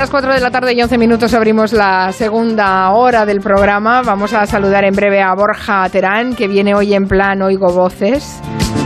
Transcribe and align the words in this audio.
A 0.00 0.04
las 0.04 0.10
4 0.10 0.32
de 0.32 0.40
la 0.40 0.50
tarde 0.50 0.72
y 0.72 0.80
11 0.80 0.96
minutos 0.96 1.34
abrimos 1.34 1.74
la 1.74 2.10
segunda 2.12 2.90
hora 2.92 3.26
del 3.26 3.42
programa. 3.42 4.00
Vamos 4.00 4.32
a 4.32 4.46
saludar 4.46 4.82
en 4.84 4.94
breve 4.94 5.20
a 5.20 5.34
Borja 5.34 5.86
Terán, 5.90 6.34
que 6.34 6.48
viene 6.48 6.74
hoy 6.74 6.94
en 6.94 7.06
plan 7.06 7.42
Oigo 7.42 7.70
Voces. 7.70 8.40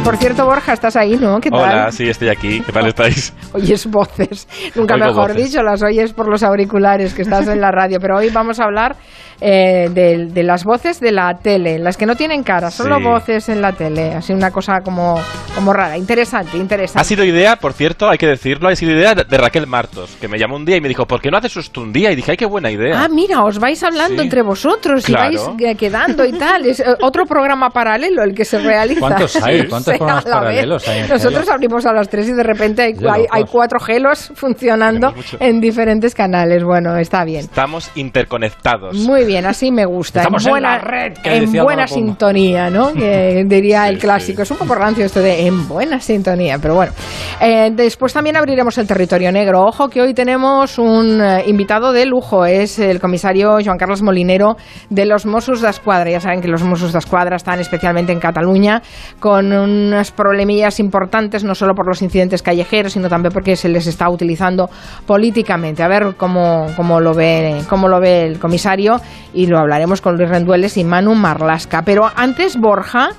Por 0.05 0.19
cierto, 0.19 0.45
Borja, 0.45 0.75
estás 0.75 0.97
ahí, 0.97 1.17
¿no? 1.17 1.41
¿Qué 1.41 1.51
tal? 1.51 1.61
Hola, 1.61 1.91
sí, 1.91 2.07
estoy 2.09 2.29
aquí. 2.29 2.61
¿Qué 2.61 2.73
tal 2.73 2.87
estáis? 2.87 3.33
Oyes 3.55 3.87
voces. 3.87 4.47
Nunca 4.75 4.95
Oigo 4.97 5.07
mejor 5.07 5.29
voces. 5.33 5.47
dicho, 5.51 5.63
las 5.63 5.83
oyes 5.83 6.13
por 6.13 6.29
los 6.29 6.43
auriculares 6.43 7.15
que 7.15 7.23
estás 7.23 7.49
en 7.49 7.59
la 7.61 7.71
radio. 7.71 7.99
Pero 8.01 8.19
hoy 8.19 8.29
vamos 8.29 8.61
a 8.61 8.65
hablar 8.65 8.97
eh, 9.41 9.89
de, 9.91 10.27
de 10.27 10.43
las 10.43 10.63
voces 10.65 11.01
de 11.01 11.11
la 11.11 11.39
tele, 11.39 11.79
las 11.79 11.97
que 11.97 12.05
no 12.05 12.17
tienen 12.17 12.43
cara, 12.43 12.71
solo 12.71 12.99
Sí. 12.99 13.03
voces 13.05 13.49
en 13.49 13.63
la 13.63 13.73
tele. 13.73 14.13
Así 14.15 14.35
una 14.35 14.51
cosa 14.51 14.83
como, 14.83 15.19
como 15.55 15.73
rara. 15.73 15.97
Interesante, 15.97 16.59
interesante. 16.59 17.01
Ha 17.01 17.05
sido 17.05 17.25
idea, 17.25 17.57
por 17.57 17.73
cierto, 17.73 18.09
hay 18.11 18.19
que 18.19 18.27
decirlo, 18.27 18.69
ha 18.69 18.77
sido 18.77 18.93
idea 18.93 19.15
de 19.15 19.39
Raquel 19.39 19.67
Martos, 19.67 20.17
que 20.21 20.29
me 20.29 20.39
llamó 20.39 20.57
un 20.57 20.67
día 20.67 20.77
y 20.77 20.81
me 20.83 20.89
dijo, 20.89 21.07
¿por 21.07 21.23
qué 21.23 21.31
no 21.31 21.39
haces 21.39 21.57
esto 21.57 21.81
un 21.81 21.93
día? 21.95 22.13
Y 22.13 22.17
dije, 22.17 22.33
ay, 22.33 22.37
qué 22.37 22.47
buena 22.47 22.71
idea. 22.71 23.03
Ah, 23.03 23.09
mira, 23.09 23.43
os 23.43 23.59
vais 23.59 23.83
hablando 23.83 24.21
Sí. 24.21 24.27
entre 24.27 24.43
vosotros 24.43 25.05
Claro. 25.07 25.33
y 25.33 25.37
vais 25.65 25.77
quedando 25.79 26.27
y 26.27 26.33
tal. 26.33 26.67
Es 26.67 26.81
eh, 26.81 26.85
otro 27.01 27.25
programa 27.25 27.71
paralelo 27.71 28.23
el 28.23 28.35
que 28.35 28.45
se 28.45 28.59
realiza. 28.59 29.01
¿Cuántos 29.01 29.37
hay? 29.43 29.67
¿Cuántos 29.69 29.94
programas 29.99 30.27
a 30.27 30.29
la 30.29 30.35
vez. 30.41 30.45
paralelos 30.49 30.89
hay 30.89 30.99
en 31.01 31.09
Nosotros 31.09 31.41
Gelo? 31.43 31.53
abrimos 31.55 31.87
a 31.87 31.93
las 31.93 32.09
3 32.09 32.29
y 32.29 32.33
de 32.33 32.43
repente 32.43 32.83
hay, 32.83 32.93
De 32.95 33.11
hay, 33.11 33.25
hay 33.31 33.45
cuatro 33.45 33.79
gelos 33.81 34.33
funcionando 34.35 35.13
en 35.41 35.61
diferentes 35.61 36.15
canales. 36.15 36.65
Bueno, 36.65 36.97
está 36.97 37.25
bien. 37.25 37.41
Estamos 37.41 37.91
interconectados. 37.95 38.97
Muy 38.97 39.25
bien, 39.25 39.47
así 39.47 39.71
me 39.71 39.85
gusta. 39.85 40.21
Estamos 40.21 40.43
en 40.45 40.49
en 40.49 40.53
buena, 40.53 40.71
la 40.73 40.79
red, 40.79 41.13
que 41.23 41.37
en 41.37 41.53
buena 41.53 41.87
sintonía, 41.87 42.71
¿no? 42.71 42.93
Que 43.05 43.45
diría 43.47 43.89
el 43.89 43.97
Sí, 43.97 44.01
clásico. 44.01 44.37
sí. 44.39 44.43
Es 44.43 44.51
un 44.51 44.57
poco 44.59 44.75
rancio 44.75 45.05
esto 45.05 45.21
de 45.21 45.47
en 45.47 45.69
buena 45.69 46.01
sintonía, 46.01 46.59
pero 46.61 46.75
bueno. 46.75 46.93
Eh, 47.41 47.71
después 47.75 48.13
también 48.13 48.37
abriremos 48.37 48.77
el 48.79 48.87
territorio 48.87 49.31
negro. 49.33 49.63
Ojo 49.63 49.89
que 49.89 50.01
hoy 50.01 50.15
tenemos 50.15 50.79
un 50.79 51.21
eh, 51.21 51.45
invitado 51.47 51.93
de 51.93 52.07
lujo. 52.07 52.45
Es 52.47 52.79
el 52.79 53.01
comisario 53.01 53.59
Joan 53.65 53.77
Carlos 53.79 54.03
Molinero 54.03 54.57
de 54.91 55.07
los 55.07 55.27
Mossos 55.27 55.61
d'Esquadra. 55.61 56.11
Ya 56.11 56.21
saben 56.21 56.41
que 56.41 56.49
los 56.49 56.63
Mossos 56.63 56.93
d'Esquadra 56.93 57.37
están 57.37 57.61
especialmente 57.61 58.13
en 58.13 58.21
Cataluña 58.21 58.83
con 59.21 59.53
unas 59.89 60.11
problemillas 60.11 60.81
importantes, 60.81 61.45
no 61.45 61.55
solo 61.55 61.75
por 61.75 61.87
los 61.87 62.03
incidentes 62.03 62.43
callejeros, 62.43 62.93
sino 62.93 63.09
también 63.09 63.33
porque 63.33 63.57
se 63.57 63.69
les 63.69 63.87
está 63.87 64.09
utilizando 64.09 64.69
políticamente. 65.07 65.83
A 65.83 65.89
ver 65.89 66.15
cómo, 66.17 66.67
cómo, 66.77 67.01
lo, 67.01 67.15
ve, 67.15 67.63
cómo 67.69 67.89
lo 67.89 68.01
ve 68.01 68.27
el 68.27 68.39
comisario 68.39 69.01
y 69.33 69.47
lo 69.47 69.59
hablaremos 69.59 70.01
con 70.01 70.17
Luis 70.17 70.29
Rendueles 70.29 70.77
y 70.77 70.85
Manu 70.85 71.15
Marlasca. 71.15 71.83
Pero 71.83 72.11
antes, 72.15 72.57
Borja, 72.57 73.11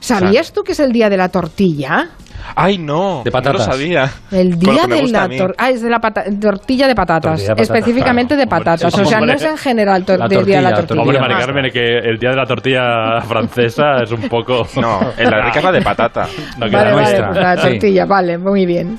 ¿sabías 0.00 0.52
tú 0.52 0.62
que 0.62 0.72
es 0.72 0.80
el 0.80 0.92
día 0.92 1.08
de 1.08 1.16
la 1.16 1.28
tortilla? 1.28 2.10
Ay, 2.54 2.78
no. 2.78 3.22
De 3.24 3.30
patatas. 3.30 3.60
No 3.60 3.66
lo 3.66 3.72
sabía. 3.72 4.10
El 4.30 4.58
día 4.58 4.86
de 4.86 5.08
la 5.08 5.28
ah, 5.58 5.70
es 5.70 5.82
de 5.82 5.90
la 5.90 6.00
pata- 6.00 6.24
tortilla 6.40 6.86
de 6.86 6.94
patatas, 6.94 7.22
Tortilla 7.32 7.48
de 7.48 7.54
patatas, 7.56 7.68
específicamente 7.70 8.36
de 8.36 8.46
claro. 8.46 8.64
patatas. 8.64 8.94
Hombre, 8.94 9.06
o 9.06 9.08
sea, 9.10 9.20
no 9.20 9.32
es 9.32 9.42
en 9.42 9.56
general 9.58 10.04
del 10.04 10.44
día 10.44 10.56
de 10.56 10.62
la 10.62 10.74
tortilla. 10.74 11.00
Hombre. 11.02 11.20
Mari 11.20 11.34
Carmen, 11.34 11.70
que 11.72 11.98
el 11.98 12.18
día 12.18 12.30
de 12.30 12.36
la 12.36 12.46
tortilla 12.46 13.20
francesa 13.22 14.02
es 14.02 14.10
un 14.12 14.28
poco... 14.28 14.66
No, 14.80 15.00
en 15.16 15.30
la 15.30 15.42
rica 15.44 15.58
es 15.58 15.64
la 15.64 15.72
de 15.72 15.82
patata. 15.82 16.26
No, 16.58 16.66
que 16.66 16.76
Vale, 16.76 16.90
la 16.90 16.96
vale, 16.96 17.18
nuestra. 17.18 17.28
pues 17.28 17.40
la 17.42 17.56
Sí. 17.56 17.68
tortilla, 17.68 18.06
vale, 18.06 18.38
muy 18.38 18.66
bien. 18.66 18.98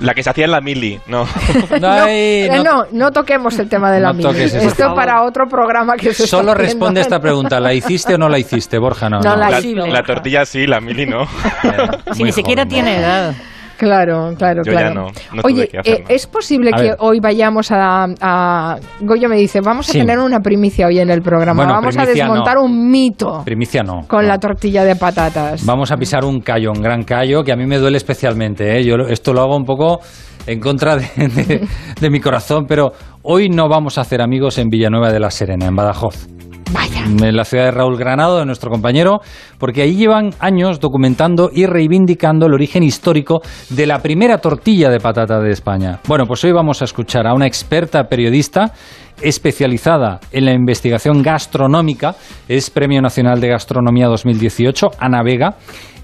La 0.00 0.14
que 0.14 0.22
se 0.22 0.30
hacía 0.30 0.46
en 0.46 0.50
la 0.50 0.60
mili, 0.60 0.98
no. 1.06 1.26
Ay, 1.82 2.10
Eh, 2.10 2.48
no. 2.52 2.62
no, 2.64 2.84
no 2.90 3.10
toquemos 3.12 3.58
el 3.58 3.68
tema 3.68 3.92
de 3.92 4.00
la 4.00 4.12
No 4.12 4.32
mili. 4.32 4.42
Esto 4.44 4.94
para 4.94 5.22
otro 5.22 5.46
programa 5.48 5.96
que 5.96 6.12
se 6.14 6.26
Solo 6.26 6.52
está 6.52 6.62
responde 6.62 7.00
a 7.00 7.02
esta 7.02 7.20
pregunta. 7.20 7.60
¿La 7.60 7.72
hiciste 7.74 8.14
o 8.14 8.18
no 8.18 8.28
la 8.28 8.38
hiciste, 8.38 8.78
Borja? 8.78 9.08
No, 9.10 9.20
No 9.20 9.36
la 9.36 9.50
La, 9.50 9.58
hice. 9.60 9.74
la 9.74 10.02
tortilla 10.02 10.44
sí, 10.44 10.66
la 10.66 10.80
mili 10.80 11.06
no. 11.06 11.26
Si 12.14 12.22
ni 12.24 12.32
siquiera 12.32 12.66
tiene 12.66 12.98
edad. 12.98 13.34
Claro, 13.80 14.34
claro, 14.36 14.62
Yo 14.62 14.72
claro. 14.72 14.88
ya 14.88 14.94
no, 14.94 15.06
no 15.36 15.42
tuve 15.42 15.52
Oye, 15.52 15.68
que 15.68 15.78
eh, 15.90 16.04
¿es 16.08 16.26
posible 16.26 16.70
A 16.74 16.76
que 16.76 16.82
ver. 16.82 16.96
hoy 16.98 17.18
vayamos 17.18 17.72
a, 17.72 18.06
a- 18.20 18.76
Goyo 19.00 19.26
me 19.28 19.36
dice, 19.36 19.60
vamos 19.62 19.88
a 19.88 19.92
Sí. 19.92 19.98
tener 20.00 20.18
una 20.18 20.40
primicia 20.40 20.86
hoy 20.86 20.98
en 20.98 21.08
el 21.08 21.22
programa. 21.22 21.62
Bueno, 21.64 21.72
vamos 21.72 21.96
a 21.96 22.04
desmontar 22.04 22.56
no. 22.56 22.64
un 22.64 22.90
mito 22.90 23.42
Primicia 23.44 23.82
no. 23.82 24.02
con 24.06 24.22
no. 24.22 24.28
la 24.28 24.38
tortilla 24.38 24.84
de 24.84 24.96
patatas. 24.96 25.64
Vamos 25.64 25.90
a 25.90 25.96
pisar 25.96 26.26
un 26.26 26.40
callo, 26.40 26.72
un 26.72 26.82
gran 26.82 27.04
callo, 27.04 27.42
que 27.42 27.52
a 27.52 27.56
mí 27.56 27.64
me 27.64 27.78
duele 27.78 27.96
especialmente. 27.96 28.78
¿eh? 28.78 28.84
Yo 28.84 28.98
lo- 28.98 29.08
esto 29.08 29.32
lo 29.32 29.40
hago 29.40 29.56
un 29.56 29.64
poco 29.64 30.00
en 30.46 30.60
contra 30.60 30.96
de, 30.96 31.06
de- 31.16 31.66
de 32.00 32.10
mi 32.10 32.20
corazón, 32.20 32.66
pero 32.68 32.92
hoy 33.22 33.48
no 33.48 33.66
vamos 33.70 33.96
a 33.96 34.02
hacer 34.02 34.20
amigos 34.20 34.58
en 34.58 34.68
Villanueva 34.68 35.10
de 35.10 35.20
la 35.20 35.30
Serena, 35.30 35.66
en 35.66 35.74
Badajoz. 35.74 36.28
Vaya. 36.72 37.04
en 37.04 37.36
la 37.36 37.44
ciudad 37.44 37.64
de 37.64 37.70
Raúl 37.72 37.96
Granado, 37.96 38.38
de 38.38 38.46
nuestro 38.46 38.70
compañero, 38.70 39.20
porque 39.58 39.82
allí 39.82 39.96
llevan 39.96 40.30
años 40.38 40.80
documentando 40.80 41.50
y 41.52 41.66
reivindicando 41.66 42.46
el 42.46 42.54
origen 42.54 42.82
histórico 42.82 43.40
de 43.70 43.86
la 43.86 44.00
primera 44.00 44.38
tortilla 44.38 44.90
de 44.90 45.00
patata 45.00 45.40
de 45.40 45.50
España. 45.50 46.00
Bueno, 46.06 46.26
pues 46.26 46.44
hoy 46.44 46.52
vamos 46.52 46.80
a 46.82 46.84
escuchar 46.84 47.26
a 47.26 47.34
una 47.34 47.46
experta 47.46 48.04
periodista 48.04 48.72
especializada 49.20 50.20
en 50.32 50.46
la 50.46 50.52
investigación 50.52 51.22
gastronómica, 51.22 52.14
es 52.48 52.70
Premio 52.70 53.02
Nacional 53.02 53.40
de 53.40 53.48
Gastronomía 53.48 54.06
2018, 54.06 54.92
Ana 54.98 55.22
Vega, 55.22 55.56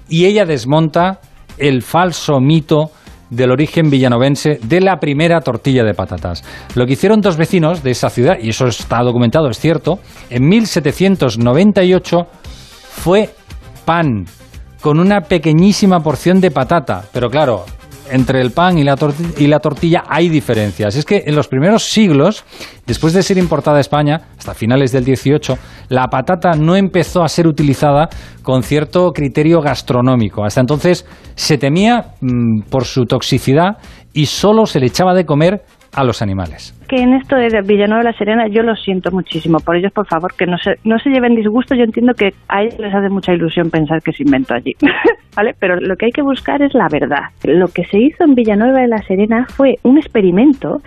y 0.09 0.25
ella 0.25 0.45
desmonta 0.45 1.19
el 1.57 1.81
falso 1.81 2.39
mito 2.39 2.91
del 3.29 3.51
origen 3.51 3.89
villanovense 3.89 4.59
de 4.61 4.81
la 4.81 4.97
primera 4.97 5.41
tortilla 5.41 5.83
de 5.83 5.93
patatas. 5.93 6.43
Lo 6.75 6.85
que 6.85 6.93
hicieron 6.93 7.21
dos 7.21 7.37
vecinos 7.37 7.83
de 7.83 7.91
esa 7.91 8.09
ciudad, 8.09 8.35
y 8.41 8.49
eso 8.49 8.67
está 8.67 9.01
documentado, 9.01 9.49
es 9.49 9.59
cierto, 9.59 9.99
en 10.29 10.47
1798 10.47 12.17
fue 12.89 13.29
pan 13.85 14.25
con 14.81 14.99
una 14.99 15.21
pequeñísima 15.21 15.99
porción 15.99 16.39
de 16.39 16.51
patata. 16.51 17.03
Pero 17.11 17.29
claro, 17.29 17.65
entre 18.11 18.41
el 18.41 18.51
pan 18.51 18.77
y 18.77 18.83
la, 18.83 18.95
y 19.37 19.47
la 19.47 19.59
tortilla 19.59 20.03
hay 20.07 20.29
diferencias. 20.29 20.95
Es 20.95 21.05
que 21.05 21.23
en 21.25 21.35
los 21.35 21.47
primeros 21.47 21.83
siglos, 21.83 22.43
después 22.85 23.13
de 23.13 23.23
ser 23.23 23.37
importada 23.37 23.77
a 23.77 23.81
España, 23.81 24.29
hasta 24.37 24.53
finales 24.53 24.91
del 24.91 25.05
18, 25.05 25.57
la 25.89 26.07
patata 26.07 26.51
no 26.51 26.75
empezó 26.75 27.23
a 27.23 27.29
ser 27.29 27.47
utilizada 27.47 28.09
con 28.43 28.63
cierto 28.63 29.11
criterio 29.11 29.61
gastronómico. 29.61 30.43
Hasta 30.43 30.61
entonces 30.61 31.05
se 31.35 31.57
temía 31.57 32.13
mm, 32.21 32.69
por 32.69 32.85
su 32.85 33.05
toxicidad 33.05 33.77
y 34.13 34.25
solo 34.25 34.65
se 34.65 34.79
le 34.79 34.87
echaba 34.87 35.13
de 35.13 35.25
comer 35.25 35.63
a 35.97 36.03
los 36.03 36.21
animales. 36.21 36.79
que 36.87 36.97
en 36.97 37.13
esto 37.13 37.35
de 37.35 37.49
Villanueva 37.63 38.03
de 38.03 38.11
la 38.11 38.17
Serena 38.17 38.47
yo 38.47 38.61
lo 38.61 38.75
siento 38.75 39.09
muchísimo 39.11 39.59
por 39.59 39.75
ellos, 39.75 39.91
por 39.91 40.05
favor, 40.05 40.31
que 40.35 40.45
no 40.45 40.57
se, 40.59 40.75
no 40.83 40.99
se 40.99 41.09
lleven 41.09 41.33
disgusto. 41.33 41.73
Yo 41.73 41.83
entiendo 41.83 42.13
que 42.13 42.35
a 42.47 42.61
ellos 42.61 42.77
les 42.77 42.93
hace 42.93 43.09
mucha 43.09 43.33
ilusión 43.33 43.71
pensar 43.71 44.03
que 44.03 44.13
se 44.13 44.21
inventó 44.21 44.53
allí, 44.53 44.75
¿vale? 45.35 45.55
Pero 45.59 45.77
lo 45.81 45.95
que 45.95 46.05
hay 46.05 46.11
que 46.11 46.21
buscar 46.21 46.61
es 46.61 46.75
la 46.75 46.87
verdad. 46.87 47.23
Lo 47.43 47.67
que 47.69 47.83
se 47.85 47.97
hizo 47.97 48.23
en 48.23 48.35
Villanueva 48.35 48.81
de 48.81 48.87
la 48.87 49.01
Serena 49.03 49.47
fue 49.49 49.75
un 49.81 49.97
experimento 49.97 50.81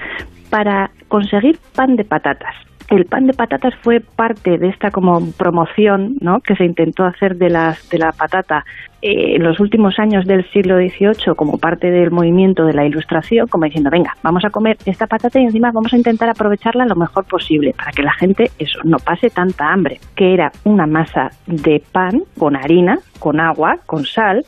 para 0.48 0.92
conseguir 1.08 1.58
pan 1.74 1.96
de 1.96 2.04
patatas. 2.04 2.54
El 2.88 3.04
pan 3.04 3.26
de 3.26 3.32
patatas 3.32 3.74
fue 3.82 4.00
parte 4.00 4.58
de 4.58 4.68
esta 4.68 4.90
como 4.90 5.20
promoción 5.32 6.16
¿no? 6.20 6.40
que 6.40 6.54
se 6.54 6.64
intentó 6.64 7.04
hacer 7.04 7.36
de, 7.36 7.50
las, 7.50 7.88
de 7.88 7.98
la 7.98 8.12
patata 8.12 8.64
eh, 9.02 9.36
en 9.36 9.42
los 9.42 9.58
últimos 9.60 9.98
años 9.98 10.26
del 10.26 10.44
siglo 10.50 10.76
XVIII 10.76 11.34
como 11.34 11.58
parte 11.58 11.90
del 11.90 12.10
movimiento 12.10 12.64
de 12.64 12.74
la 12.74 12.84
ilustración, 12.84 13.46
como 13.48 13.64
diciendo, 13.64 13.88
venga, 13.90 14.12
vamos 14.22 14.44
a 14.44 14.50
comer 14.50 14.76
esta 14.84 15.06
patata 15.06 15.40
y 15.40 15.44
encima 15.44 15.70
vamos 15.72 15.92
a 15.92 15.96
intentar 15.96 16.28
aprovecharla 16.28 16.84
lo 16.84 16.96
mejor 16.96 17.24
posible 17.24 17.72
para 17.76 17.92
que 17.92 18.02
la 18.02 18.12
gente 18.12 18.50
eso 18.58 18.78
no 18.84 18.98
pase 18.98 19.30
tanta 19.30 19.72
hambre, 19.72 19.98
que 20.14 20.34
era 20.34 20.50
una 20.64 20.86
masa 20.86 21.30
de 21.46 21.82
pan 21.92 22.22
con 22.38 22.56
harina, 22.56 22.98
con 23.18 23.40
agua, 23.40 23.76
con 23.86 24.04
sal 24.04 24.42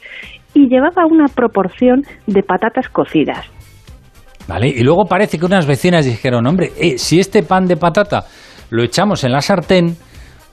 y 0.54 0.68
llevaba 0.68 1.06
una 1.06 1.28
proporción 1.28 2.02
de 2.26 2.42
patatas 2.42 2.88
cocidas. 2.88 3.46
¿Vale? 4.48 4.68
Y 4.68 4.82
luego 4.82 5.06
parece 5.06 5.38
que 5.38 5.46
unas 5.46 5.66
vecinas 5.66 6.04
dijeron, 6.04 6.46
hombre, 6.46 6.72
eh, 6.78 6.98
si 6.98 7.20
este 7.20 7.42
pan 7.42 7.66
de 7.66 7.76
patata 7.76 8.24
lo 8.70 8.82
echamos 8.82 9.24
en 9.24 9.32
la 9.32 9.40
sartén, 9.40 9.96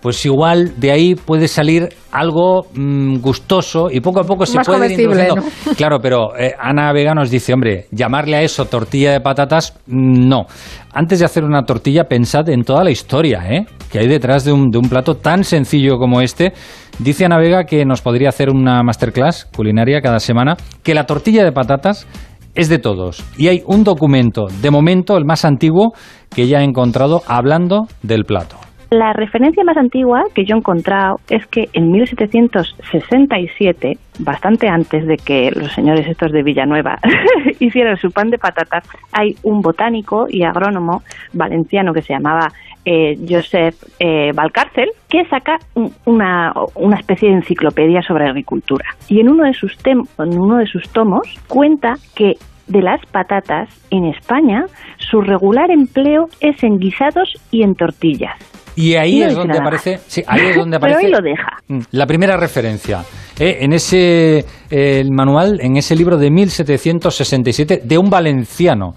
pues 0.02 0.26
igual 0.26 0.80
de 0.80 0.92
ahí 0.92 1.16
puede 1.16 1.48
salir 1.48 1.90
algo 2.12 2.66
mm, 2.74 3.18
gustoso 3.18 3.90
y 3.92 4.00
poco 4.00 4.22
a 4.22 4.24
poco 4.24 4.46
se 4.46 4.58
Más 4.58 4.68
puede 4.68 4.94
ir 4.94 5.00
introduciendo. 5.00 5.44
Claro, 5.76 6.00
pero 6.02 6.38
eh, 6.38 6.54
Ana 6.60 6.92
Vega 6.94 7.14
nos 7.14 7.30
dice, 7.30 7.54
hombre, 7.54 7.88
llamarle 7.92 8.38
a 8.38 8.42
eso 8.42 8.66
tortilla 8.66 9.12
de 9.12 9.22
patatas, 9.22 9.74
mm, 9.88 10.28
no. 10.28 10.46
Antes 10.94 11.20
de 11.20 11.26
hacer 11.26 11.44
una 11.44 11.64
tortilla, 11.64 12.06
pensad 12.06 12.50
en 12.50 12.64
toda 12.64 12.84
la 12.84 12.92
historia 12.92 13.44
¿eh? 13.50 13.66
que 13.92 14.00
hay 14.00 14.08
detrás 14.08 14.44
de 14.46 14.54
un, 14.54 14.70
de 14.70 14.78
un 14.78 14.90
plato 14.90 15.16
tan 15.16 15.44
sencillo 15.44 15.98
como 15.98 16.22
este. 16.22 16.54
Dice 16.98 17.26
Ana 17.26 17.38
Vega 17.38 17.66
que 17.66 17.86
nos 17.86 18.02
podría 18.02 18.30
hacer 18.30 18.50
una 18.50 18.82
masterclass 18.84 19.46
culinaria 19.46 20.02
cada 20.02 20.20
semana, 20.20 20.58
que 20.84 20.96
la 20.96 21.06
tortilla 21.06 21.44
de 21.44 21.52
patatas 21.52 22.08
es 22.56 22.70
de 22.70 22.80
todos. 22.80 23.24
Y 23.38 23.48
hay 23.48 23.64
un 23.66 23.84
documento, 23.84 24.48
de 24.62 24.72
momento 24.72 25.18
el 25.18 25.26
más 25.26 25.46
antiguo, 25.46 25.94
que 26.34 26.48
ya 26.48 26.60
he 26.60 26.64
encontrado 26.64 27.22
hablando 27.28 27.88
del 28.02 28.26
plato. 28.26 28.58
La 28.92 29.14
referencia 29.14 29.64
más 29.64 29.78
antigua 29.78 30.24
que 30.34 30.46
yo 30.46 30.56
he 30.56 30.58
encontrado 30.58 31.20
es 31.30 31.46
que 31.46 31.70
en 31.74 31.92
1767, 31.92 33.98
bastante 34.20 34.68
antes 34.68 35.06
de 35.06 35.18
que 35.18 35.52
los 35.52 35.72
señores 35.74 36.08
estos 36.08 36.32
de 36.32 36.42
Villanueva 36.42 36.98
hicieran 37.60 37.98
su 37.98 38.10
pan 38.12 38.32
de 38.32 38.40
patatas, 38.40 38.84
hay 39.12 39.36
un 39.44 39.62
botánico 39.62 40.26
y 40.28 40.42
agrónomo 40.44 41.04
valenciano 41.34 41.94
que 41.94 42.02
se 42.02 42.14
llamaba 42.14 42.52
eh, 42.84 43.16
Joseph 43.30 43.76
eh, 44.00 44.32
Valcárcel, 44.34 44.90
que 45.08 45.24
saca 45.26 45.60
un- 45.76 45.94
una, 46.06 46.52
una 46.74 46.98
especie 46.98 47.30
de 47.30 47.36
enciclopedia 47.36 48.02
sobre 48.02 48.26
agricultura. 48.28 48.86
Y 49.08 49.20
en 49.20 49.30
uno 49.30 49.44
de 49.44 49.54
sus, 49.54 49.78
tem- 49.84 50.08
en 50.18 50.40
uno 50.40 50.58
de 50.58 50.66
sus 50.66 50.90
tomos 50.90 51.28
cuenta 51.48 51.98
que 52.16 52.38
de 52.68 52.82
las 52.82 53.04
patatas 53.08 53.70
en 53.92 54.06
España, 54.06 54.66
su 54.98 55.22
regular 55.22 55.70
empleo 55.72 56.28
es 56.40 56.64
en 56.64 56.80
guisados 56.80 57.34
y 57.52 57.62
en 57.64 57.76
tortillas. 57.76 58.36
Y 58.82 58.96
ahí 58.96 59.20
No 59.20 59.28
es 59.28 59.36
donde 59.36 59.50
nada 59.56 59.62
aparece, 59.62 60.00
sí, 60.08 60.24
ahí 60.26 60.52
es 60.52 60.56
donde 60.56 60.78
Pero 60.80 60.94
aparece 60.94 61.08
ahí 61.08 61.12
lo 61.12 61.20
deja. 61.22 61.50
Mm, 61.68 61.80
la 61.98 62.06
primera 62.06 62.38
referencia. 62.38 63.04
eh, 63.38 63.58
en 63.60 63.74
ese 63.74 64.38
eh, 64.70 65.00
el 65.02 65.12
manual, 65.12 65.60
en 65.62 65.76
ese 65.76 65.98
libro 65.98 66.18
de 66.18 66.32
1767 66.32 67.82
de 67.84 67.98
un 67.98 68.10
valenciano, 68.10 68.94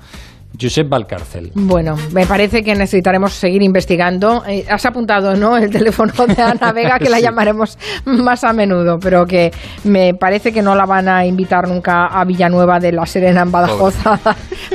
Josep 0.60 0.88
Valcárcel. 0.88 1.50
Bueno, 1.54 1.96
me 2.12 2.26
parece 2.26 2.62
que 2.62 2.74
necesitaremos 2.74 3.32
seguir 3.32 3.62
investigando. 3.62 4.44
Eh, 4.46 4.64
has 4.70 4.84
apuntado, 4.86 5.34
¿no? 5.34 5.56
El 5.56 5.70
teléfono 5.70 6.12
de 6.26 6.42
Ana 6.42 6.72
Vega, 6.72 6.98
que 6.98 7.08
la 7.08 7.16
Sí. 7.22 7.22
llamaremos 7.22 7.78
más 8.04 8.44
a 8.44 8.52
menudo, 8.52 8.98
pero 8.98 9.24
que 9.26 9.50
me 9.84 10.14
parece 10.14 10.52
que 10.52 10.60
no 10.62 10.74
la 10.74 10.84
van 10.86 11.08
a 11.08 11.24
invitar 11.24 11.66
nunca 11.68 12.06
a 12.06 12.24
Villanueva 12.24 12.78
de 12.80 12.92
la 12.92 13.06
Serena 13.06 13.42
en 13.42 13.50
Badajoz 13.52 13.94
a, 14.06 14.18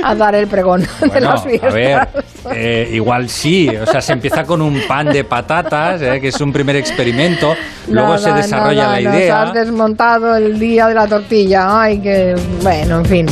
a 0.02 0.14
dar 0.14 0.34
el 0.34 0.46
pregón 0.48 0.82
de 0.82 1.06
Bueno, 1.08 1.30
las 1.30 1.42
fiestas. 1.44 1.72
a 1.72 1.76
ver, 1.76 2.08
eh, 2.54 2.90
igual 2.94 3.28
sí, 3.28 3.68
o 3.68 3.86
sea, 3.86 4.00
se 4.00 4.12
empieza 4.14 4.44
con 4.44 4.60
un 4.62 4.80
pan 4.88 5.06
de 5.12 5.24
patatas, 5.24 6.00
eh, 6.02 6.18
que 6.20 6.28
es 6.28 6.40
un 6.40 6.52
primer 6.52 6.76
experimento, 6.76 7.54
luego 7.88 8.14
Nada, 8.14 8.18
se 8.18 8.32
desarrolla 8.32 8.82
nada, 8.84 9.00
la 9.00 9.16
idea. 9.16 9.38
Nos 9.40 9.48
has 9.48 9.54
desmontado 9.54 10.36
el 10.36 10.58
día 10.58 10.86
de 10.88 10.94
la 10.94 11.06
tortilla. 11.06 11.80
Ay, 11.82 11.98
que. 12.00 12.34
Bueno, 12.62 12.98
en 12.98 13.04
fin. 13.04 13.26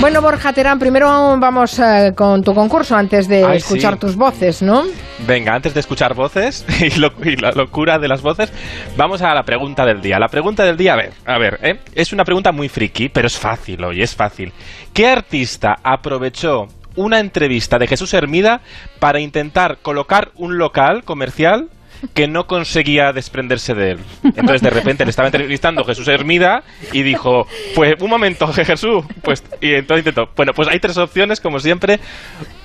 Bueno, 0.00 0.22
Borja 0.22 0.52
Terán, 0.52 0.78
primero 0.78 1.08
vamos 1.38 1.76
eh, 1.80 2.12
con 2.14 2.44
tu 2.44 2.54
concurso 2.54 2.94
antes 2.96 3.26
de 3.26 3.44
Ay, 3.44 3.56
escuchar 3.56 3.94
sí. 3.94 4.00
tus 4.00 4.14
voces, 4.16 4.62
¿no? 4.62 4.84
Venga, 5.26 5.54
antes 5.54 5.74
de 5.74 5.80
escuchar 5.80 6.14
voces 6.14 6.64
y, 6.80 6.90
lo- 7.00 7.12
y 7.24 7.34
la 7.36 7.50
locura 7.50 7.98
de 7.98 8.06
las 8.06 8.22
voces, 8.22 8.52
vamos 8.96 9.22
a 9.22 9.34
la 9.34 9.42
pregunta 9.42 9.84
del 9.84 10.00
día. 10.00 10.20
La 10.20 10.28
pregunta 10.28 10.64
del 10.64 10.76
día, 10.76 10.92
a 10.92 10.96
ver, 10.96 11.12
a 11.26 11.38
ver, 11.38 11.58
¿eh? 11.62 11.80
es 11.96 12.12
una 12.12 12.24
pregunta 12.24 12.52
muy 12.52 12.68
friki, 12.68 13.08
pero 13.08 13.26
es 13.26 13.36
fácil, 13.36 13.82
hoy 13.82 14.00
es 14.00 14.14
fácil. 14.14 14.52
¿Qué 14.94 15.08
artista 15.08 15.76
aprovechó 15.82 16.68
una 16.94 17.18
entrevista 17.18 17.76
de 17.78 17.88
Jesús 17.88 18.14
Hermida 18.14 18.60
para 19.00 19.18
intentar 19.18 19.78
colocar 19.82 20.30
un 20.36 20.58
local 20.58 21.02
comercial 21.04 21.70
que 22.14 22.28
no 22.28 22.46
conseguía 22.46 23.12
desprenderse 23.12 23.74
de 23.74 23.92
él. 23.92 23.98
Entonces 24.24 24.62
de 24.62 24.70
repente 24.70 25.04
le 25.04 25.10
estaba 25.10 25.28
entrevistando 25.28 25.84
Jesús 25.84 26.08
Hermida 26.08 26.62
y 26.92 27.02
dijo, 27.02 27.46
pues 27.74 27.94
un 28.00 28.10
momento, 28.10 28.46
Jesús, 28.52 29.04
pues 29.22 29.42
y 29.60 29.74
entonces 29.74 30.06
intentó, 30.06 30.30
bueno, 30.36 30.52
pues 30.54 30.68
hay 30.68 30.78
tres 30.80 30.96
opciones 30.98 31.40
como 31.40 31.58
siempre. 31.60 32.00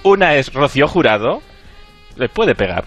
Una 0.03 0.35
es 0.35 0.53
Rocío 0.53 0.87
Jurado, 0.87 1.41
le 2.17 2.29
puede 2.29 2.55
pegar. 2.55 2.85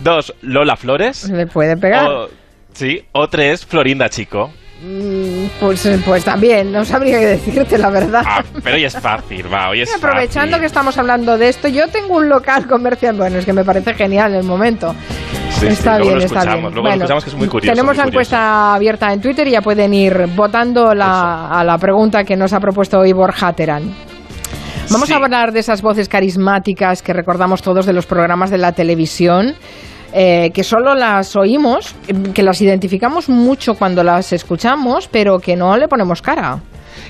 Dos, 0.00 0.34
Lola 0.42 0.76
Flores. 0.76 1.28
Le 1.30 1.46
puede 1.46 1.76
pegar. 1.76 2.06
O, 2.10 2.28
sí, 2.72 3.04
o 3.12 3.28
tres, 3.28 3.64
Florinda 3.64 4.08
Chico. 4.08 4.50
Mm, 4.82 5.46
Pues, 5.60 5.88
pues 6.04 6.24
también, 6.24 6.72
no 6.72 6.84
sabría 6.84 7.18
qué 7.20 7.26
decirte, 7.26 7.78
la 7.78 7.90
verdad. 7.90 8.22
Ah, 8.26 8.42
pero 8.62 8.76
hoy 8.76 8.84
es 8.84 8.98
fácil, 8.98 9.50
va, 9.52 9.70
hoy 9.70 9.82
es 9.82 9.94
Aprovechando 9.96 10.50
fácil. 10.52 10.60
que 10.60 10.66
estamos 10.66 10.98
hablando 10.98 11.38
de 11.38 11.48
esto, 11.48 11.68
yo 11.68 11.88
tengo 11.88 12.16
un 12.16 12.28
local 12.28 12.66
comercial, 12.66 13.16
bueno, 13.16 13.38
es 13.38 13.46
que 13.46 13.52
me 13.52 13.64
parece 13.64 13.94
genial 13.94 14.34
el 14.34 14.42
momento. 14.42 14.94
Sí, 15.68 15.72
está 15.74 15.98
bien, 15.98 16.18
está 16.22 16.44
bien. 16.44 16.62
luego 16.62 16.82
lo 16.88 16.94
escuchamos 16.94 17.24
que 17.24 17.30
es 17.30 17.36
muy 17.36 17.48
curioso, 17.48 17.72
Tenemos 17.72 17.94
muy 17.94 17.96
la 17.98 18.02
curioso. 18.04 18.08
encuesta 18.34 18.74
abierta 18.74 19.12
en 19.12 19.20
Twitter 19.20 19.48
y 19.48 19.52
ya 19.52 19.60
pueden 19.62 19.94
ir 19.94 20.26
votando 20.34 20.94
la, 20.94 21.48
a 21.48 21.64
la 21.64 21.78
pregunta 21.78 22.24
que 22.24 22.36
nos 22.36 22.52
ha 22.52 22.60
propuesto 22.60 22.98
hoy 23.00 23.12
Borja 23.12 23.52
Terán. 23.52 23.94
Vamos 24.90 25.06
Sí. 25.08 25.12
a 25.14 25.16
hablar 25.16 25.52
de 25.52 25.60
esas 25.60 25.80
voces 25.80 26.08
carismáticas 26.08 27.02
que 27.02 27.12
recordamos 27.14 27.62
todos 27.62 27.86
de 27.86 27.92
los 27.94 28.06
programas 28.06 28.50
de 28.50 28.58
la 28.58 28.72
televisión. 28.72 29.54
eh, 30.16 30.52
que 30.54 30.62
solo 30.62 30.94
las 30.94 31.34
oímos, 31.34 31.92
que 32.34 32.44
las 32.44 32.60
identificamos 32.60 33.28
mucho 33.28 33.74
cuando 33.74 34.04
las 34.04 34.32
escuchamos, 34.32 35.08
pero 35.08 35.40
que 35.40 35.56
no 35.56 35.76
le 35.76 35.88
ponemos 35.88 36.22
cara. 36.22 36.60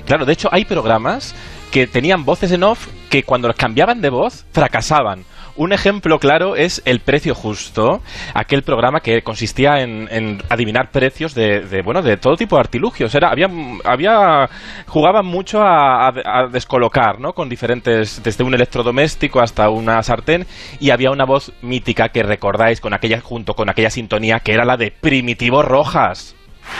Claro, 0.07 0.25
de 0.25 0.33
hecho 0.33 0.49
hay 0.51 0.65
programas 0.65 1.35
que 1.75 1.87
tenían 1.87 2.23
voces 2.23 2.53
en 2.53 2.63
off 2.63 2.87
que 3.09 3.23
cuando 3.23 3.49
las 3.49 3.57
cambiaban 3.57 3.99
de 3.99 4.09
voz 4.09 4.45
fracasaban. 4.53 5.25
Un 5.57 5.73
ejemplo 5.73 6.19
claro 6.19 6.55
es 6.55 6.81
El 6.85 7.01
Precio 7.01 7.35
Justo, 7.35 8.01
aquel 8.33 8.63
programa 8.63 9.01
que 9.01 9.23
consistía 9.23 9.81
en, 9.81 10.41
adivinar 10.47 10.91
precios 10.91 11.35
de, 11.35 11.81
bueno 11.83 12.01
de 12.01 12.15
todo 12.15 12.37
tipo 12.37 12.55
de 12.55 12.61
artilugios. 12.61 13.13
Era 13.13 13.27
había 13.29 13.49
había 13.83 14.49
jugaban 14.87 15.25
mucho 15.25 15.61
a, 15.63 16.07
a- 16.07 16.13
a 16.25 16.47
descolocar, 16.47 17.19
¿no? 17.19 17.33
Con 17.33 17.49
diferentes 17.49 18.23
desde 18.23 18.45
un 18.45 18.53
electrodoméstico 18.53 19.41
hasta 19.41 19.69
una 19.69 20.01
sartén 20.01 20.47
y 20.79 20.91
había 20.91 21.11
una 21.11 21.25
voz 21.25 21.51
mítica 21.61 22.07
que 22.07 22.23
recordáis 22.23 22.79
con 22.79 22.93
aquella 22.93 23.19
junto 23.19 23.53
con 23.53 23.69
aquella 23.69 23.89
sintonía 23.89 24.39
que 24.39 24.53
era 24.53 24.63
la 24.63 24.77
de 24.77 24.91
Primitivo 24.91 25.61
Rojas. 25.61 26.35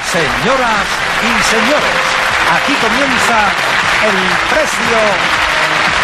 Señoras 0.06 0.86
y 1.22 1.44
señores, 1.44 1.98
aquí 2.50 2.74
comienza 2.82 3.52
el 4.06 4.18
precio 4.54 4.98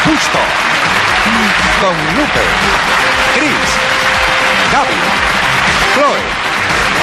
justo. 0.06 0.40
Con 1.80 1.96
Lupe, 2.16 2.42
Chris, 3.36 3.70
Gaby, 4.72 5.00
Chloe, 5.94 6.22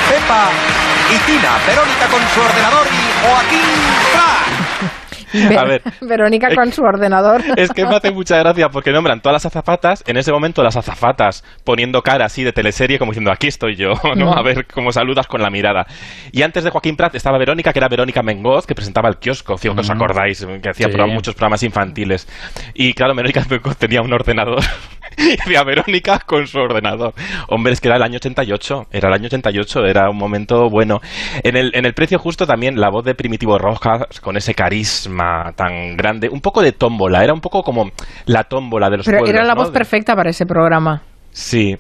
Pepa 0.09 0.51
y 1.11 1.19
Tina, 1.19 1.59
Verónica 1.67 2.07
con 2.07 2.21
su 2.35 2.41
ordenador 2.41 2.87
y 2.87 3.27
Joaquín 3.27 3.79
Prat. 5.33 5.59
A 5.59 5.65
ver. 5.65 5.83
Verónica 6.01 6.49
Eh, 6.49 6.55
con 6.55 6.73
su 6.73 6.83
ordenador. 6.83 7.43
Es 7.57 7.71
que 7.73 7.85
me 7.85 7.97
hace 7.97 8.11
mucha 8.11 8.39
gracia 8.39 8.69
porque 8.69 8.93
nombran 8.93 9.21
todas 9.21 9.35
las 9.35 9.47
azafatas, 9.47 10.03
en 10.07 10.17
ese 10.17 10.33
momento 10.33 10.63
las 10.63 10.77
azafatas 10.77 11.45
poniendo 11.65 12.03
cara 12.03 12.25
así 12.27 12.45
de 12.45 12.53
teleserie 12.53 12.99
como 12.99 13.13
diciendo 13.13 13.31
aquí 13.33 13.47
estoy 13.49 13.77
yo, 13.77 13.93
¿no? 14.17 14.33
A 14.33 14.43
ver 14.43 14.67
cómo 14.67 14.93
saludas 14.93 15.27
con 15.27 15.43
la 15.43 15.51
mirada. 15.51 15.87
Y 16.33 16.43
antes 16.43 16.65
de 16.65 16.71
Joaquín 16.71 16.97
Prat 16.97 17.15
estaba 17.15 17.39
Verónica, 17.39 17.73
que 17.73 17.79
era 17.79 17.89
Verónica 17.89 18.23
Mengoz, 18.23 18.67
que 18.67 18.75
presentaba 18.75 19.09
el 19.09 19.17
kiosco, 19.19 19.57
si 19.59 19.69
os 19.69 19.91
acordáis, 19.91 20.47
que 20.63 20.69
hacía 20.71 20.89
Sí. 20.89 20.97
muchos 21.13 21.35
programas 21.35 21.63
infantiles. 21.63 22.29
Y 22.75 22.93
claro, 22.95 23.15
Verónica 23.15 23.45
Mengoz 23.49 23.77
tenía 23.77 24.01
un 24.03 24.13
ordenador. 24.13 24.61
y 25.17 25.37
decía 25.37 25.63
Verónica 25.65 26.21
con 26.21 26.47
su 26.47 26.59
ordenador. 26.59 27.13
Hombre, 27.49 27.73
es 27.73 27.81
que 27.81 27.89
era 27.89 27.97
el 27.97 28.03
año 28.03 28.17
88, 28.17 28.87
era 28.93 29.09
el 29.09 29.15
año 29.15 29.27
88, 29.27 29.85
era 29.87 30.11
un 30.11 30.17
momento 30.17 30.69
bueno. 30.71 31.01
En 31.43 31.57
el, 31.57 31.73
en 31.75 31.85
el 31.87 31.95
precio 31.95 32.19
justo 32.19 32.47
también 32.47 32.81
la 32.81 32.91
voz 32.91 33.05
de 33.05 33.15
Primitivo 33.15 33.59
Rojas 33.59 34.21
con 34.21 34.37
ese 34.37 34.55
carisma 34.55 35.18
tan 35.55 35.97
grande, 35.97 36.29
un 36.31 36.41
poco 36.41 36.63
de 36.63 36.73
tómbola, 36.73 37.23
era 37.23 37.35
un 37.35 37.41
poco 37.41 37.63
como 37.63 37.91
la 38.27 38.45
tómbola 38.45 38.89
de 38.91 38.99
los 38.99 39.07
Pero 39.07 39.19
pueblos, 39.19 39.35
era 39.35 39.45
la 39.45 39.55
¿no? 39.55 39.63
voz 39.63 39.71
perfecta 39.71 40.15
para 40.15 40.31
ese 40.31 40.47
programa. 40.47 41.03
Sí. 41.33 41.77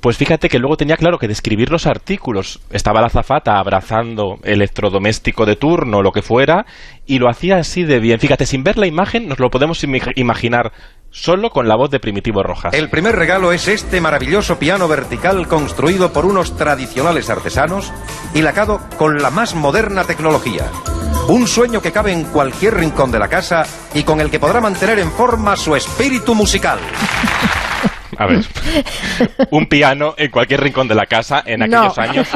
Pues 0.00 0.16
fíjate 0.16 0.48
que 0.48 0.58
luego 0.58 0.78
tenía 0.78 0.96
claro 0.96 1.18
que 1.18 1.28
describir 1.28 1.70
los 1.70 1.86
artículos. 1.86 2.60
Estaba 2.70 3.02
la 3.02 3.08
azafata 3.08 3.58
abrazando 3.58 4.38
electrodoméstico 4.42 5.44
de 5.44 5.56
turno, 5.56 6.00
lo 6.00 6.10
que 6.10 6.22
fuera, 6.22 6.64
y 7.04 7.18
lo 7.18 7.28
hacía 7.28 7.56
así 7.56 7.84
de 7.84 8.00
bien. 8.00 8.18
Fíjate, 8.18 8.46
sin 8.46 8.62
ver 8.62 8.78
la 8.78 8.86
imagen 8.86 9.28
nos 9.28 9.38
lo 9.38 9.50
podemos 9.50 9.84
imaginar 10.16 10.72
solo 11.10 11.50
con 11.50 11.68
la 11.68 11.76
voz 11.76 11.90
de 11.90 12.00
Primitivo 12.00 12.42
Rojas. 12.42 12.72
El 12.74 12.88
primer 12.88 13.16
regalo 13.16 13.52
es 13.52 13.68
este 13.68 14.00
maravilloso 14.00 14.58
piano 14.58 14.88
vertical 14.88 15.48
construido 15.48 16.12
por 16.12 16.24
unos 16.26 16.56
tradicionales 16.56 17.30
artesanos 17.30 17.92
y 18.34 18.42
lacado 18.42 18.80
con 18.96 19.20
la 19.20 19.30
más 19.30 19.54
moderna 19.54 20.04
tecnología. 20.04 20.66
Un 21.28 21.46
sueño 21.46 21.80
que 21.82 21.92
cabe 21.92 22.12
en 22.12 22.24
cualquier 22.24 22.74
rincón 22.74 23.10
de 23.12 23.18
la 23.18 23.28
casa 23.28 23.64
y 23.94 24.02
con 24.04 24.20
el 24.20 24.30
que 24.30 24.40
podrá 24.40 24.60
mantener 24.60 24.98
en 24.98 25.10
forma 25.12 25.56
su 25.56 25.76
espíritu 25.76 26.34
musical. 26.34 26.78
A 28.18 28.26
ver, 28.26 28.44
un 29.50 29.66
piano 29.66 30.14
en 30.16 30.30
cualquier 30.30 30.60
rincón 30.60 30.88
de 30.88 30.94
la 30.94 31.06
casa 31.06 31.42
en 31.46 31.60
No. 31.60 31.64
aquellos 31.78 31.98
años. 31.98 32.28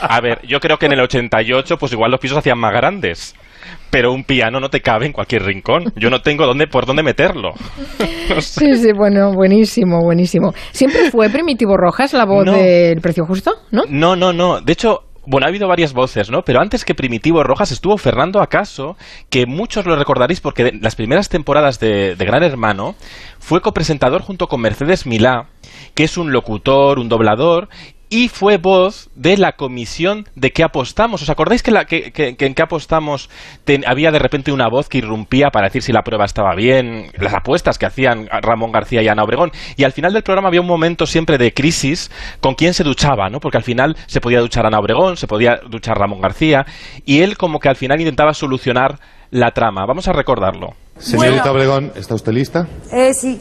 A 0.00 0.20
ver, 0.20 0.40
yo 0.46 0.60
creo 0.60 0.78
que 0.78 0.86
en 0.86 0.92
el 0.92 1.00
88 1.00 1.78
pues 1.78 1.92
igual 1.92 2.10
los 2.10 2.20
pisos 2.20 2.38
hacían 2.38 2.58
más 2.58 2.72
grandes. 2.72 3.34
Pero 3.90 4.12
un 4.12 4.24
piano 4.24 4.60
no 4.60 4.68
te 4.68 4.80
cabe 4.80 5.06
en 5.06 5.12
cualquier 5.12 5.42
rincón. 5.42 5.92
Yo 5.96 6.10
no 6.10 6.20
tengo 6.20 6.46
dónde, 6.46 6.66
por 6.66 6.86
dónde 6.86 7.02
meterlo. 7.02 7.50
No 8.30 8.40
sé. 8.40 8.60
Sí, 8.60 8.82
sí, 8.84 8.88
bueno, 8.96 9.32
buenísimo, 9.32 9.98
buenísimo. 10.04 10.52
¿Siempre 10.70 11.10
fue 11.10 11.28
Primitivo 11.30 11.76
Rojas 11.76 12.12
la 12.12 12.24
voz 12.24 12.46
No. 12.46 12.52
del 12.52 13.00
precio 13.00 13.24
justo? 13.26 13.52
¿No? 13.72 13.82
No, 13.88 14.14
no, 14.14 14.32
no. 14.32 14.60
De 14.60 14.72
hecho, 14.72 15.00
bueno, 15.26 15.46
ha 15.46 15.48
habido 15.48 15.66
varias 15.66 15.92
voces, 15.92 16.30
¿no? 16.30 16.42
Pero 16.42 16.60
antes 16.60 16.84
que 16.84 16.94
Primitivo 16.94 17.42
Rojas 17.42 17.72
estuvo 17.72 17.96
Fernando 17.98 18.40
Acaso, 18.40 18.96
que 19.30 19.46
muchos 19.46 19.84
lo 19.84 19.96
recordaréis 19.96 20.40
porque 20.40 20.62
de 20.62 20.72
las 20.80 20.94
primeras 20.94 21.28
temporadas 21.28 21.80
de, 21.80 22.14
de 22.14 22.24
Gran 22.24 22.44
Hermano 22.44 22.94
fue 23.40 23.60
copresentador 23.60 24.22
junto 24.22 24.46
con 24.46 24.60
Mercedes 24.60 25.06
Milá, 25.06 25.46
que 25.96 26.04
es 26.04 26.16
un 26.16 26.32
locutor, 26.32 27.00
un 27.00 27.08
doblador, 27.08 27.68
y 28.10 28.28
fue 28.28 28.58
voz 28.58 29.08
de 29.14 29.36
la 29.38 29.52
comisión 29.52 30.26
de 30.34 30.50
qué 30.50 30.64
apostamos. 30.64 31.22
¿Os 31.22 31.30
acordáis 31.30 31.62
que, 31.62 31.70
la, 31.70 31.84
que, 31.86 32.10
que- 32.12 32.36
que 32.36 32.46
en 32.46 32.54
qué 32.54 32.62
apostamos 32.62 33.30
ten- 33.64 33.84
había 33.86 34.10
de 34.10 34.18
repente 34.18 34.50
una 34.52 34.68
voz 34.68 34.88
que 34.88 34.98
irrumpía 34.98 35.50
para 35.50 35.68
decir 35.68 35.82
si 35.82 35.92
la 35.92 36.02
prueba 36.02 36.24
estaba 36.24 36.54
bien? 36.56 37.12
Las 37.18 37.32
apuestas 37.34 37.78
que 37.78 37.86
hacían 37.86 38.28
Ramón 38.42 38.72
García 38.72 39.00
y 39.02 39.08
Ana 39.08 39.22
Obregón. 39.22 39.52
Y 39.76 39.84
al 39.84 39.92
final 39.92 40.12
del 40.12 40.24
programa 40.24 40.48
había 40.48 40.60
un 40.60 40.66
momento 40.66 41.06
siempre 41.06 41.38
de 41.38 41.54
crisis 41.54 42.10
con 42.40 42.54
quién 42.56 42.74
se 42.74 42.82
duchaba, 42.84 43.28
¿no? 43.30 43.38
Porque 43.38 43.58
al 43.58 43.64
final 43.64 43.96
se 44.06 44.20
podía 44.20 44.40
duchar 44.40 44.66
Ana 44.66 44.80
Obregón, 44.80 45.16
se 45.16 45.28
podía 45.28 45.60
duchar 45.70 45.96
Ramón 45.96 46.20
García, 46.20 46.66
y 47.06 47.20
él 47.20 47.36
como 47.38 47.60
que 47.60 47.68
al 47.68 47.76
final 47.76 48.00
intentaba 48.00 48.34
solucionar 48.34 48.98
la 49.30 49.52
trama. 49.52 49.86
Vamos 49.86 50.08
a 50.08 50.12
recordarlo. 50.12 50.74
Señorita 50.98 51.52
Obregón, 51.52 51.92
¿está 51.94 52.14
usted 52.16 52.32
lista? 52.32 52.66
Eh, 52.92 53.14
sí. 53.14 53.40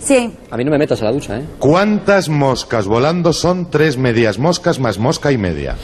Sí. 0.00 0.34
A 0.50 0.56
mí 0.56 0.64
no 0.64 0.70
me 0.70 0.78
metas 0.78 1.00
a 1.02 1.04
la 1.04 1.12
ducha, 1.12 1.36
¿eh? 1.36 1.44
¿Cuántas 1.58 2.28
moscas 2.28 2.86
volando 2.86 3.32
son 3.32 3.70
tres 3.70 3.96
medias 3.98 4.38
moscas 4.38 4.78
más 4.80 4.98
mosca 4.98 5.30
y 5.30 5.38
media? 5.38 5.76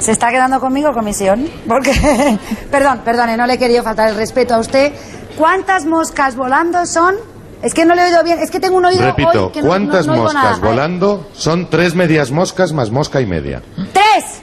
¿Se 0.00 0.12
está 0.12 0.28
quedando 0.30 0.60
conmigo, 0.60 0.92
comisión? 0.92 1.46
Porque, 1.68 1.92
perdón, 2.70 3.00
perdone, 3.04 3.36
no 3.36 3.46
le 3.46 3.54
he 3.54 3.58
querido 3.58 3.82
faltar 3.82 4.08
el 4.08 4.14
respeto 4.16 4.54
a 4.54 4.58
usted. 4.58 4.92
¿Cuántas 5.36 5.84
moscas 5.86 6.36
volando 6.36 6.86
son? 6.86 7.16
Es 7.62 7.74
que 7.74 7.84
no 7.84 7.94
le 7.94 8.02
he 8.02 8.06
oído 8.06 8.22
bien, 8.24 8.38
es 8.38 8.50
que 8.50 8.58
tengo 8.60 8.76
un 8.78 8.86
oído 8.86 9.04
Repito, 9.04 9.46
hoy 9.46 9.52
que 9.52 9.60
no- 9.60 9.68
¿cuántas 9.68 10.06
no- 10.06 10.14
no 10.14 10.22
oigo 10.22 10.32
moscas 10.32 10.58
nada. 10.60 10.70
volando 10.70 11.28
son 11.34 11.68
tres 11.68 11.94
medias 11.94 12.30
moscas 12.30 12.72
más 12.72 12.90
mosca 12.90 13.20
y 13.20 13.26
media? 13.26 13.60
¡Tres! 13.92 14.40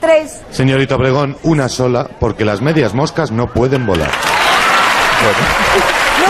¡Tres! 0.00 0.40
Señorita 0.50 0.94
Obregón, 0.94 1.36
una 1.42 1.68
sola, 1.68 2.08
porque 2.20 2.44
las 2.44 2.60
medias 2.60 2.94
moscas 2.94 3.32
no 3.32 3.46
pueden 3.48 3.86
volar. 3.86 4.10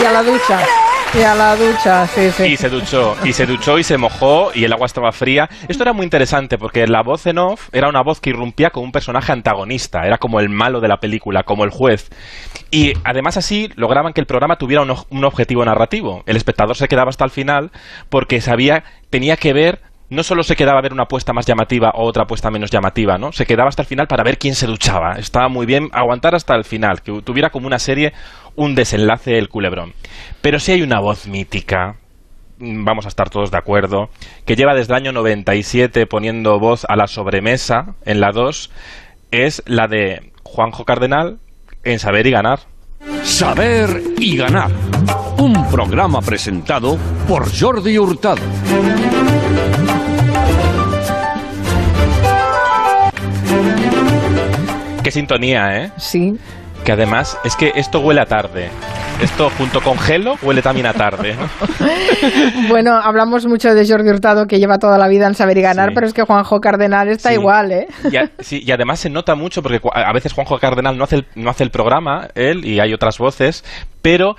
Y 0.01 0.05
a 0.05 0.11
la 0.11 0.23
ducha. 0.23 0.59
Y 1.13 1.21
a 1.21 1.33
la 1.33 1.55
ducha, 1.55 2.07
sí, 2.07 2.29
sí. 2.31 2.43
Y 2.43 2.57
se 2.57 2.69
duchó, 2.69 3.15
y 3.23 3.31
se 3.31 3.45
duchó 3.45 3.79
y 3.79 3.83
se 3.83 3.97
mojó 3.97 4.51
y 4.53 4.65
el 4.65 4.73
agua 4.73 4.85
estaba 4.85 5.11
fría. 5.13 5.49
Esto 5.67 5.83
era 5.83 5.93
muy 5.93 6.03
interesante 6.03 6.57
porque 6.57 6.87
la 6.87 7.03
voz 7.03 7.25
en 7.25 7.37
off 7.37 7.69
era 7.71 7.87
una 7.87 8.01
voz 8.01 8.19
que 8.19 8.31
irrumpía 8.31 8.69
con 8.69 8.83
un 8.83 8.91
personaje 8.91 9.31
antagonista, 9.31 10.05
era 10.05 10.17
como 10.17 10.41
el 10.41 10.49
malo 10.49 10.81
de 10.81 10.89
la 10.89 10.97
película, 10.97 11.43
como 11.43 11.63
el 11.63 11.69
juez. 11.69 12.09
Y 12.69 12.93
además 13.05 13.37
así 13.37 13.69
lograban 13.75 14.11
que 14.11 14.19
el 14.19 14.27
programa 14.27 14.57
tuviera 14.57 14.83
un, 14.83 14.93
un 15.09 15.23
objetivo 15.23 15.63
narrativo. 15.63 16.23
El 16.25 16.35
espectador 16.35 16.75
se 16.75 16.89
quedaba 16.89 17.09
hasta 17.09 17.23
el 17.23 17.31
final 17.31 17.71
porque 18.09 18.41
sabía, 18.41 18.83
tenía 19.09 19.37
que 19.37 19.53
ver 19.53 19.81
no 20.15 20.23
solo 20.23 20.43
se 20.43 20.55
quedaba 20.55 20.79
a 20.79 20.81
ver 20.81 20.93
una 20.93 21.03
apuesta 21.03 21.33
más 21.33 21.45
llamativa 21.45 21.91
o 21.91 22.05
otra 22.05 22.23
apuesta 22.23 22.49
menos 22.49 22.71
llamativa, 22.71 23.17
¿no? 23.17 23.31
Se 23.31 23.45
quedaba 23.45 23.69
hasta 23.69 23.83
el 23.83 23.87
final 23.87 24.07
para 24.07 24.23
ver 24.23 24.37
quién 24.37 24.55
se 24.55 24.65
duchaba. 24.65 25.13
Estaba 25.13 25.49
muy 25.49 25.65
bien 25.65 25.89
aguantar 25.93 26.33
hasta 26.33 26.55
el 26.55 26.63
final, 26.63 27.01
que 27.01 27.21
tuviera 27.21 27.49
como 27.49 27.67
una 27.67 27.79
serie 27.79 28.13
un 28.55 28.73
desenlace 28.75 29.37
el 29.37 29.49
culebrón. 29.49 29.93
Pero 30.41 30.59
sí 30.59 30.71
hay 30.71 30.81
una 30.81 30.99
voz 30.99 31.27
mítica, 31.27 31.97
mm, 32.57 32.85
vamos 32.85 33.05
a 33.05 33.09
estar 33.09 33.29
todos 33.29 33.51
de 33.51 33.57
acuerdo, 33.57 34.09
que 34.45 34.55
lleva 34.55 34.73
desde 34.73 34.93
el 34.93 34.97
año 34.97 35.11
97 35.11 36.07
poniendo 36.07 36.59
voz 36.59 36.85
a 36.87 36.95
la 36.95 37.07
sobremesa 37.07 37.95
en 38.05 38.21
la 38.21 38.31
2, 38.31 38.71
es 39.31 39.61
la 39.65 39.87
de 39.87 40.31
Juanjo 40.43 40.85
Cardenal 40.85 41.37
en 41.83 41.99
Saber 41.99 42.25
y 42.25 42.31
Ganar. 42.31 42.59
Saber 43.23 44.01
y 44.17 44.37
ganar. 44.37 44.71
Un 45.37 45.69
programa 45.69 46.21
presentado 46.21 46.97
por 47.27 47.47
Jordi 47.51 47.97
Hurtado. 47.97 48.41
Qué 55.05 55.11
sintonía, 55.11 55.83
¿eh? 55.83 55.91
Sí. 55.97 56.33
Que 56.83 56.91
además 56.93 57.37
es 57.43 57.55
que 57.55 57.71
esto 57.75 57.99
huele 57.99 58.21
a 58.21 58.25
tarde. 58.25 58.69
Esto 59.21 59.51
junto 59.55 59.79
con 59.81 59.99
Gelo 59.99 60.35
huele 60.41 60.63
también 60.63 60.87
a 60.87 60.93
tarde. 60.93 61.35
¿no? 61.35 61.47
Bueno, 62.69 62.95
hablamos 62.95 63.45
mucho 63.45 63.73
de 63.75 63.87
Jordi 63.87 64.09
Hurtado, 64.09 64.47
que 64.47 64.57
lleva 64.57 64.79
toda 64.79 64.97
la 64.97 65.07
vida 65.07 65.27
en 65.27 65.35
saber 65.35 65.59
y 65.59 65.61
ganar, 65.61 65.89
Sí. 65.89 65.95
pero 65.95 66.07
es 66.07 66.13
que 66.13 66.23
Juanjo 66.23 66.59
Cardenal 66.59 67.07
está 67.09 67.29
Sí. 67.29 67.35
igual, 67.35 67.71
¿eh? 67.71 67.87
Y, 68.11 68.17
a- 68.17 68.31
sí, 68.39 68.63
y 68.65 68.71
además 68.71 68.99
se 68.99 69.11
nota 69.11 69.35
mucho 69.35 69.61
porque 69.61 69.79
a 69.93 70.11
veces 70.11 70.33
Juanjo 70.33 70.57
Cardenal 70.57 70.97
no 70.97 71.03
hace, 71.03 71.17
el, 71.17 71.25
no 71.35 71.51
hace 71.51 71.63
el 71.63 71.69
programa, 71.69 72.29
él, 72.33 72.65
y 72.65 72.79
hay 72.79 72.93
otras 72.95 73.19
voces, 73.19 73.63
pero 74.01 74.35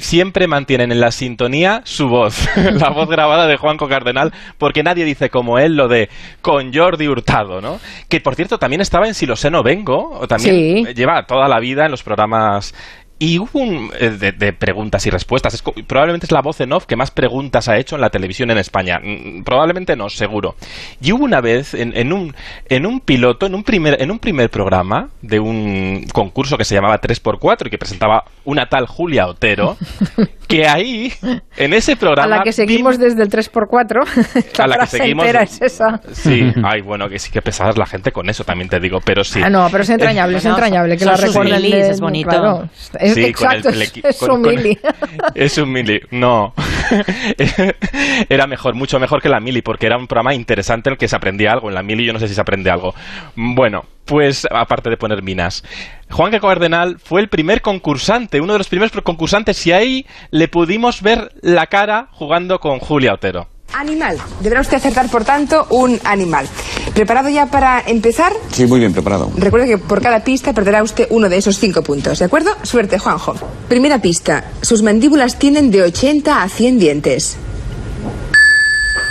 siempre 0.00 0.46
mantienen 0.46 0.92
en 0.92 1.00
la 1.00 1.10
sintonía 1.10 1.82
su 1.84 2.08
voz, 2.08 2.48
la 2.56 2.90
voz 2.90 3.08
grabada 3.08 3.46
de 3.46 3.56
Juanjo 3.56 3.88
Cardenal, 3.88 4.32
porque 4.58 4.82
nadie 4.82 5.04
dice 5.04 5.30
como 5.30 5.58
él 5.58 5.76
lo 5.76 5.88
de 5.88 6.08
con 6.42 6.72
Jordi 6.72 7.08
Hurtado, 7.08 7.60
¿no? 7.60 7.78
Que 8.08 8.20
por 8.20 8.34
cierto 8.34 8.58
también 8.58 8.80
estaba 8.80 9.06
en 9.06 9.14
Si 9.14 9.26
lo 9.26 9.36
sé 9.36 9.50
no 9.50 9.62
vengo, 9.62 10.10
o 10.20 10.26
también 10.26 10.86
Sí. 10.86 10.94
lleva 10.94 11.24
toda 11.26 11.48
la 11.48 11.60
vida 11.60 11.84
en 11.84 11.90
los 11.90 12.02
programas 12.02 12.74
y 13.20 13.38
hubo 13.38 13.50
un 13.60 13.90
eh, 13.98 14.10
de, 14.10 14.32
de 14.32 14.52
preguntas 14.52 15.04
y 15.06 15.10
respuestas. 15.10 15.54
Es 15.54 15.62
probablemente 15.86 16.26
es 16.26 16.32
la 16.32 16.40
voz 16.40 16.60
en 16.60 16.72
off 16.72 16.86
que 16.86 16.96
más 16.96 17.10
preguntas 17.10 17.68
ha 17.68 17.76
hecho 17.76 17.96
en 17.96 18.00
la 18.00 18.10
televisión 18.10 18.50
en 18.50 18.58
España. 18.58 19.00
Mm, 19.02 19.42
Probablemente 19.42 19.96
no, 19.96 20.08
seguro. 20.08 20.54
Y 21.00 21.12
hubo 21.12 21.24
una 21.24 21.40
vez 21.40 21.74
en, 21.74 21.96
en 21.96 22.12
un 22.12 22.34
en 22.68 22.86
un 22.86 23.00
piloto, 23.00 23.46
en 23.46 23.54
un 23.54 23.64
primer 23.64 24.00
en 24.00 24.10
un 24.10 24.18
primer 24.18 24.50
programa 24.50 25.08
de 25.22 25.40
un 25.40 26.06
concurso 26.12 26.56
que 26.56 26.64
se 26.64 26.74
llamaba 26.74 27.00
3x4 27.00 27.66
y 27.66 27.70
que 27.70 27.78
presentaba 27.78 28.24
una 28.44 28.66
tal 28.68 28.86
Julia 28.86 29.26
Otero, 29.26 29.76
que 30.48 30.66
ahí 30.68 31.12
en 31.56 31.74
ese 31.74 31.92
A 31.92 31.96
programa 31.96 32.36
la 32.36 32.42
que 32.42 32.52
seguimos 32.52 32.98
desde 32.98 33.22
el 33.22 33.28
3x4. 33.30 34.60
a 34.62 34.66
la 34.66 34.78
que 34.78 34.86
seguimos 34.86 35.26
es 35.42 35.60
esa. 35.62 36.00
Sí, 36.12 36.52
ay, 36.62 36.82
bueno, 36.82 37.08
que 37.08 37.18
sí 37.18 37.30
que 37.30 37.42
pesada 37.42 37.70
es 37.70 37.78
la 37.78 37.86
gente 37.86 38.12
con 38.12 38.30
eso, 38.30 38.44
también 38.44 38.68
te 38.68 38.78
digo, 38.80 39.00
pero 39.04 39.24
sí. 39.24 39.40
Ah, 39.42 39.50
no, 39.50 39.66
pero 39.70 39.82
es 39.82 39.90
entrañable, 39.90 40.38
es 40.38 40.44
entrañable 40.44 40.96
que 40.96 41.04
la 41.04 41.16
recuerden. 41.16 41.64
es 41.64 42.00
bonito. 42.00 42.28
claro. 42.30 42.68
Es- 42.98 43.07
Sí, 43.14 43.32
con 43.32 43.46
exacto, 43.46 43.68
el- 43.70 43.74
el 43.76 43.82
es, 43.82 43.92
es 44.04 44.16
con- 44.18 44.30
un 44.30 44.42
con- 44.42 44.54
mili. 44.54 44.78
Es 45.34 45.58
un 45.58 45.72
mili. 45.72 46.00
No. 46.10 46.54
era 48.28 48.46
mejor, 48.46 48.74
mucho 48.74 48.98
mejor 48.98 49.20
que 49.22 49.28
la 49.28 49.40
mili, 49.40 49.62
porque 49.62 49.86
era 49.86 49.96
un 49.96 50.06
programa 50.06 50.34
interesante 50.34 50.88
en 50.88 50.92
el 50.94 50.98
que 50.98 51.08
se 51.08 51.16
aprendía 51.16 51.52
algo. 51.52 51.68
En 51.68 51.74
la 51.74 51.82
mili 51.82 52.04
yo 52.04 52.12
no 52.12 52.18
sé 52.18 52.28
si 52.28 52.34
se 52.34 52.40
aprende 52.40 52.70
algo. 52.70 52.94
Bueno, 53.36 53.84
pues 54.04 54.46
aparte 54.50 54.90
de 54.90 54.96
poner 54.96 55.22
minas. 55.22 55.64
Juan 56.10 56.30
que 56.30 56.40
Cardenal 56.40 56.98
fue 56.98 57.20
el 57.20 57.28
primer 57.28 57.60
concursante, 57.60 58.40
uno 58.40 58.52
de 58.54 58.58
los 58.58 58.68
primeros 58.68 58.92
concursantes, 59.02 59.66
y 59.66 59.72
ahí 59.72 60.06
le 60.30 60.48
pudimos 60.48 61.02
ver 61.02 61.32
la 61.42 61.66
cara 61.66 62.08
jugando 62.12 62.58
con 62.58 62.78
Julia 62.78 63.14
Otero. 63.14 63.48
Animal. 63.72 64.18
Deberá 64.40 64.60
usted 64.60 64.76
acertar, 64.78 65.08
por 65.10 65.24
tanto, 65.24 65.66
un 65.70 66.00
animal. 66.04 66.46
¿Preparado 66.94 67.28
ya 67.28 67.46
para 67.46 67.80
empezar? 67.86 68.32
Sí, 68.50 68.66
muy 68.66 68.80
bien 68.80 68.92
preparado. 68.92 69.30
Recuerde 69.36 69.68
que 69.68 69.78
por 69.78 70.02
cada 70.02 70.24
pista 70.24 70.52
perderá 70.52 70.82
usted 70.82 71.06
uno 71.10 71.28
de 71.28 71.36
esos 71.36 71.58
cinco 71.58 71.82
puntos, 71.82 72.18
¿de 72.18 72.24
acuerdo? 72.24 72.50
Suerte, 72.62 72.98
Juanjo. 72.98 73.34
Primera 73.68 74.00
pista. 74.00 74.44
Sus 74.62 74.82
mandíbulas 74.82 75.38
tienen 75.38 75.70
de 75.70 75.82
80 75.82 76.42
a 76.42 76.48
100 76.48 76.78
dientes. 76.78 77.36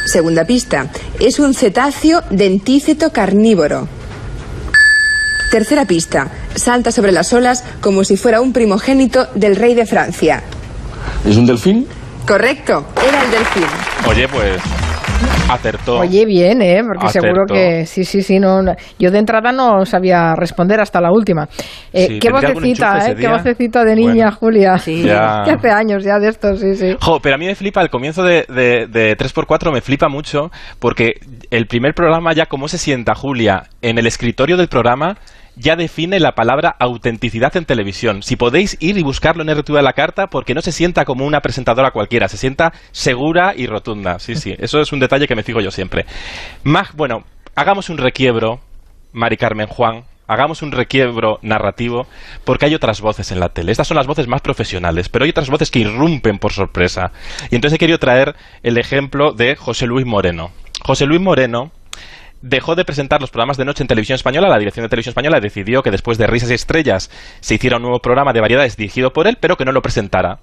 Segunda 0.06 0.46
pista. 0.46 0.88
Es 1.20 1.40
un 1.40 1.54
cetáceo 1.54 2.24
dentíceto 2.30 3.12
carnívoro. 3.12 3.88
Tercera 5.52 5.86
pista. 5.86 6.30
Salta 6.56 6.92
sobre 6.92 7.12
las 7.12 7.32
olas 7.32 7.64
como 7.80 8.04
si 8.04 8.18
fuera 8.18 8.42
un 8.42 8.54
primogénito 8.54 9.28
del 9.36 9.56
rey 9.56 9.76
de 9.76 9.86
Francia. 9.86 10.44
¿Es 11.26 11.38
un 11.38 11.46
delfín? 11.46 11.88
Correcto. 12.28 12.86
Era 13.08 13.24
el 13.24 13.32
delfín. 13.32 13.64
Oye, 14.10 14.28
pues 14.28 14.62
acertó. 15.50 16.00
Oye, 16.00 16.26
bien, 16.26 16.62
¿eh? 16.62 16.82
Porque 16.86 17.06
Acertó. 17.08 17.28
seguro 17.28 17.46
que 17.48 17.86
sí, 17.86 18.04
sí, 18.04 18.22
sí. 18.22 18.40
No, 18.40 18.62
no- 18.62 18.74
Yo 19.00 19.10
de 19.12 19.20
entrada 19.20 19.52
no 19.52 19.86
sabía 19.86 20.36
responder 20.36 20.80
hasta 20.80 21.00
la 21.02 21.12
última. 21.12 21.48
Eh, 21.94 22.08
Sí, 22.08 22.20
qué 22.20 22.30
¿tendría 22.30 22.50
algún 22.50 22.64
vocecita, 22.64 23.12
¿eh? 23.12 23.16
Qué 23.16 23.28
vocecita 23.28 23.84
de 23.84 23.96
niña, 23.96 24.14
Bueno. 24.26 24.32
Julia. 24.40 24.78
Sí. 24.78 25.04
Ya. 25.08 25.44
Que 25.46 25.52
hace 25.52 25.70
años 25.72 26.04
ya 26.04 26.20
de 26.20 26.30
esto, 26.30 26.56
sí, 26.58 26.76
sí. 26.76 26.96
Jo, 27.02 27.20
pero 27.22 27.36
a 27.36 27.38
mí 27.38 27.46
me 27.46 27.56
flipa, 27.56 27.82
el 27.82 27.90
comienzo 27.90 28.24
de, 28.24 28.46
de, 28.50 28.88
de 28.88 29.18
3x4 29.18 29.72
me 29.74 29.82
flipa 29.82 30.08
mucho 30.10 30.52
porque 30.80 31.14
el 31.50 31.66
primer 31.68 31.94
programa 31.94 32.34
ya 32.34 32.46
cómo 32.46 32.68
se 32.68 32.78
sienta 32.78 33.16
Julia 33.16 33.64
en 33.82 33.98
el 33.98 34.06
escritorio 34.08 34.58
del 34.58 34.68
programa 34.68 35.18
ya 35.58 35.76
define 35.76 36.20
la 36.20 36.36
palabra 36.36 36.76
autenticidad 36.80 37.56
en 37.58 37.66
televisión. 37.66 38.24
Si 38.24 38.36
podéis 38.36 38.78
ir 38.80 38.98
y 38.98 39.04
buscarlo 39.04 39.44
en 39.44 39.54
RTV 39.54 39.76
de 39.76 39.82
la 39.82 39.94
carta 39.94 40.28
porque 40.28 40.54
no 40.54 40.62
se 40.62 40.72
sienta 40.72 41.04
como 41.04 41.26
una 41.26 41.42
presentadora 41.42 41.92
cualquiera, 41.92 42.28
se 42.30 42.38
sienta 42.38 42.74
segura 42.92 43.54
y 43.56 43.66
rotunda. 43.66 44.20
Sí, 44.20 44.36
sí, 44.36 44.56
eso 44.60 44.80
es 44.80 44.92
un 44.94 45.00
detalle 45.00 45.28
que 45.28 45.36
me 45.36 45.44
fijo 45.44 45.60
yo 45.60 45.72
siempre. 45.72 46.06
Mag, 46.64 46.90
bueno, 46.96 47.24
hagamos 47.56 47.90
un 47.90 47.98
requiebro, 47.98 48.60
Mari 49.14 49.38
Carmen 49.38 49.68
Juan, 49.68 50.04
hagamos 50.28 50.62
un 50.62 50.72
requiebro 50.72 51.40
narrativo, 51.42 52.06
porque 52.44 52.66
hay 52.66 52.76
otras 52.76 53.02
voces 53.02 53.32
en 53.32 53.40
la 53.40 53.50
tele. 53.50 53.72
Estas 53.72 53.88
son 53.88 53.98
las 53.98 54.08
voces 54.08 54.28
más 54.28 54.42
profesionales, 54.42 55.10
pero 55.10 55.26
hay 55.26 55.32
otras 55.32 55.50
voces 55.50 55.72
que 55.72 55.80
irrumpen 55.80 56.38
por 56.38 56.54
sorpresa. 56.54 57.12
Y 57.50 57.56
entonces 57.56 57.76
he 57.76 57.80
querido 57.80 57.98
traer 57.98 58.36
el 58.62 58.78
ejemplo 58.78 59.32
de 59.32 59.56
José 59.56 59.88
Luis 59.88 60.06
Moreno. 60.06 60.52
José 60.84 61.06
Luis 61.06 61.22
Moreno 61.22 61.72
dejó 62.42 62.76
de 62.76 62.86
presentar 62.86 63.22
los 63.22 63.32
programas 63.32 63.58
de 63.58 63.66
noche 63.66 63.84
en 63.84 63.88
televisión 63.88 64.16
española. 64.16 64.50
La 64.50 64.60
dirección 64.60 64.84
de 64.84 64.90
televisión 64.90 65.12
española 65.12 65.40
decidió 65.40 65.84
que 65.84 65.92
después 65.92 66.18
de 66.18 66.28
Risas 66.28 66.52
y 66.52 66.54
Estrellas 66.54 67.10
se 67.40 67.56
hiciera 67.56 67.78
un 67.78 67.84
nuevo 67.84 68.00
programa 68.00 68.34
de 68.34 68.42
variedades 68.42 68.78
dirigido 68.78 69.14
por 69.14 69.28
él, 69.28 69.38
pero 69.40 69.58
que 69.58 69.66
no 69.66 69.72
lo 69.72 69.82
presentara. 69.82 70.40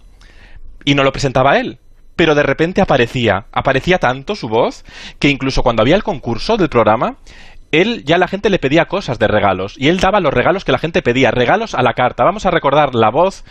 Y 0.85 0.95
no 0.95 1.03
lo 1.03 1.13
presentaba 1.13 1.59
él. 1.59 1.79
Pero 2.17 2.35
de 2.35 2.43
repente 2.43 2.81
aparecía, 2.81 3.47
aparecía 3.53 3.99
tanto 3.99 4.37
su 4.37 4.49
voz, 4.49 4.85
que 5.19 5.29
incluso 5.29 5.63
cuando 5.63 5.83
había 5.83 5.97
el 5.97 6.05
concurso 6.05 6.57
del 6.57 6.69
programa, 6.69 7.17
él 7.73 8.05
ya 8.05 8.19
la 8.19 8.29
gente 8.29 8.51
le 8.51 8.61
pedía 8.61 8.85
cosas 8.85 9.19
de 9.19 9.27
regalos. 9.27 9.75
Y 9.77 9.89
él 9.89 9.99
daba 9.99 10.21
los 10.21 10.33
regalos 10.33 10.65
que 10.65 10.73
la 10.73 10.79
gente 10.79 11.03
pedía, 11.03 11.31
regalos 11.33 11.75
a 11.75 11.83
la 11.83 11.95
carta. 11.95 12.25
Vamos 12.25 12.47
a 12.47 12.51
recordar 12.51 12.95
la 12.95 13.11
voz 13.11 13.45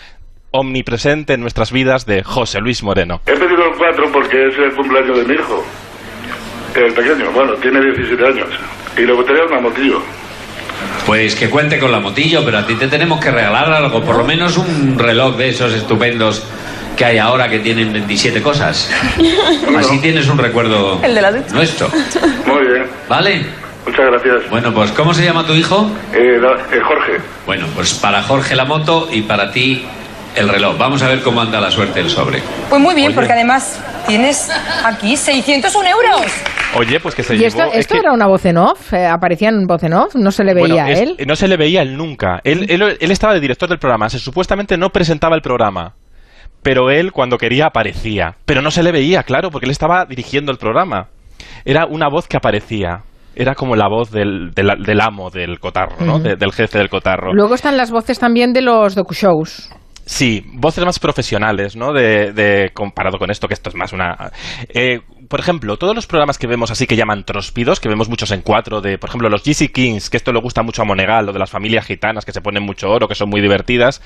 omnipresente 0.52 1.34
en 1.34 1.42
nuestras 1.42 1.72
vidas 1.72 2.06
de 2.06 2.24
José 2.24 2.62
Luis 2.62 2.84
Moreno. 2.84 3.22
He 3.26 3.34
pedido 3.34 3.66
el 3.66 3.76
4 3.78 4.12
porque 4.14 4.48
es 4.48 4.58
el 4.58 4.74
cumpleaños 4.76 5.18
de 5.18 5.26
mi 5.26 5.34
hijo. 5.34 5.64
El 6.76 6.94
pequeño, 6.94 7.32
bueno, 7.32 7.54
tiene 7.56 7.80
17 7.82 8.26
años. 8.26 8.48
Y 8.98 9.02
le 9.02 9.14
gustaría 9.14 9.44
una 9.46 9.60
motillo. 9.60 10.02
Pues 11.06 11.36
que 11.36 11.50
cuente 11.50 11.80
con 11.80 11.92
la 11.92 12.00
motillo, 12.00 12.44
pero 12.46 12.60
a 12.60 12.66
ti 12.68 12.76
te 12.76 12.88
tenemos 12.88 13.20
que 13.20 13.30
regalar 13.32 13.72
algo, 13.72 14.02
por 14.04 14.18
lo 14.18 14.24
menos 14.24 14.58
un 14.58 14.98
reloj 14.98 15.36
de 15.38 15.50
esos 15.50 15.74
estupendos 15.74 16.44
que 16.98 17.06
hay 17.06 17.18
ahora 17.18 17.50
que 17.50 17.60
tienen 17.60 17.92
27 17.94 18.42
cosas. 18.42 18.90
Así 19.78 20.00
tienes 20.00 20.28
un 20.30 20.38
recuerdo 20.38 21.00
El 21.04 21.16
de 21.16 21.22
la 21.22 21.32
ducha. 21.32 21.54
nuestro. 21.54 21.90
Muy 22.46 22.66
bien. 22.68 22.86
¿Vale? 23.10 23.46
Muchas 23.86 24.06
gracias. 24.06 24.50
Bueno, 24.50 24.74
pues 24.74 24.92
¿cómo 24.92 25.14
se 25.14 25.24
llama 25.26 25.46
tu 25.46 25.54
hijo? 25.54 25.90
Eh, 26.14 26.40
da- 26.42 26.76
eh, 26.76 26.80
Jorge. 26.82 27.18
Bueno, 27.46 27.68
pues 27.76 27.94
para 27.96 28.24
Jorge 28.24 28.56
la 28.56 28.66
moto 28.66 29.10
y 29.12 29.22
para 29.24 29.52
ti 29.52 29.84
el 30.36 30.48
reloj. 30.48 30.78
Vamos 30.78 31.02
a 31.04 31.08
ver 31.10 31.22
cómo 31.22 31.42
anda 31.42 31.60
la 31.60 31.70
suerte 31.70 32.00
del 32.00 32.10
sobre. 32.10 32.42
Pues 32.70 32.82
muy 32.82 32.96
bien, 32.96 33.08
Oye. 33.10 33.16
porque 33.16 33.34
además 33.34 33.80
tienes 34.08 34.50
aquí 34.86 35.16
601 35.18 35.90
euros. 35.90 36.32
Oye, 36.76 37.00
pues 37.00 37.14
que 37.16 37.24
se 37.24 37.36
¿Y 37.36 37.38
llevó... 37.40 37.48
esto, 37.48 37.64
es 37.66 37.76
esto 37.80 37.94
que- 37.94 38.00
era 38.00 38.12
una 38.12 38.28
voz 38.28 38.46
en 38.46 38.58
off? 38.58 38.94
Eh, 38.94 39.06
¿Aparecía 39.06 39.50
en 39.50 39.66
voz 39.68 39.84
en 39.84 39.94
off? 39.94 40.16
¿No 40.16 40.32
se 40.32 40.44
le 40.44 40.54
veía 40.54 40.68
Bueno, 40.68 40.84
a 40.84 40.90
es- 40.92 41.00
él? 41.02 41.18
No 41.28 41.36
se 41.36 41.48
le 41.48 41.58
veía 41.58 41.82
él 41.82 41.96
nunca. 41.96 42.40
Él, 42.44 42.66
él- 42.70 42.98
él 43.00 43.12
estaba 43.12 43.34
de 43.34 43.40
director 43.40 43.70
del 43.70 43.78
programa. 43.80 44.10
Se, 44.10 44.20
supuestamente 44.20 44.78
no 44.78 44.90
presentaba 44.90 45.36
el 45.36 45.42
programa. 45.42 45.94
Pero 46.64 46.90
él, 46.90 47.12
cuando 47.12 47.38
quería, 47.38 47.66
aparecía. 47.68 48.36
Pero 48.46 48.62
no 48.62 48.72
se 48.72 48.84
le 48.84 48.92
veía, 48.92 49.24
claro, 49.24 49.50
porque 49.52 49.66
él 49.66 49.72
estaba 49.72 50.06
dirigiendo 50.06 50.52
el 50.52 50.58
programa. 50.58 51.10
Era 51.66 51.86
una 51.86 52.08
voz 52.10 52.28
que 52.28 52.38
aparecía. 52.38 53.02
Era 53.36 53.54
como 53.56 53.76
la 53.76 53.88
voz 53.90 54.12
del, 54.12 54.52
del- 54.56 54.84
del 54.84 55.02
amo 55.02 55.30
del 55.30 55.60
cotarro, 55.60 55.98
¿no? 56.06 56.20
De- 56.20 56.36
del 56.36 56.52
jefe 56.54 56.78
del 56.78 56.90
cotarro. 56.90 57.34
Luego 57.34 57.56
están 57.56 57.78
las 57.78 57.92
voces 57.92 58.18
también 58.20 58.54
de 58.54 58.62
los 58.62 58.96
docu-shows. 58.96 59.70
Sí, 60.06 60.44
voces 60.54 60.84
más 60.84 61.00
profesionales, 61.00 61.76
¿no? 61.76 61.94
De, 61.94 62.34
de- 62.34 62.72
comparado 62.74 63.18
con 63.18 63.32
esto, 63.32 63.48
que 63.48 63.54
esto 63.54 63.70
es 63.70 63.76
más 63.76 63.94
una... 63.94 64.32
eh, 64.70 65.02
por 65.34 65.40
ejemplo, 65.40 65.78
todos 65.78 65.96
los 65.96 66.06
programas 66.06 66.38
que 66.38 66.46
vemos 66.46 66.70
así 66.70 66.86
que 66.86 66.96
llaman 66.96 67.24
tróspidos, 67.24 67.80
que 67.80 67.90
vemos 67.90 68.08
muchos 68.08 68.30
en 68.30 68.44
cuatro, 68.44 68.82
de, 68.82 69.00
por 69.00 69.10
ejemplo, 69.10 69.30
los 69.30 69.42
GC 69.42 69.72
Kings, 69.72 70.12
que 70.12 70.18
esto 70.18 70.32
le 70.32 70.40
gusta 70.40 70.62
mucho 70.62 70.84
a 70.84 70.86
Monegal, 70.86 71.26
lo 71.26 71.34
de 71.34 71.40
las 71.40 71.50
familias 71.50 71.88
gitanas 71.88 72.24
que 72.24 72.32
se 72.32 72.40
ponen 72.40 72.62
mucho 72.62 72.92
oro, 72.92 73.08
que 73.08 73.16
son 73.16 73.32
muy 73.32 73.42
divertidas. 73.42 74.00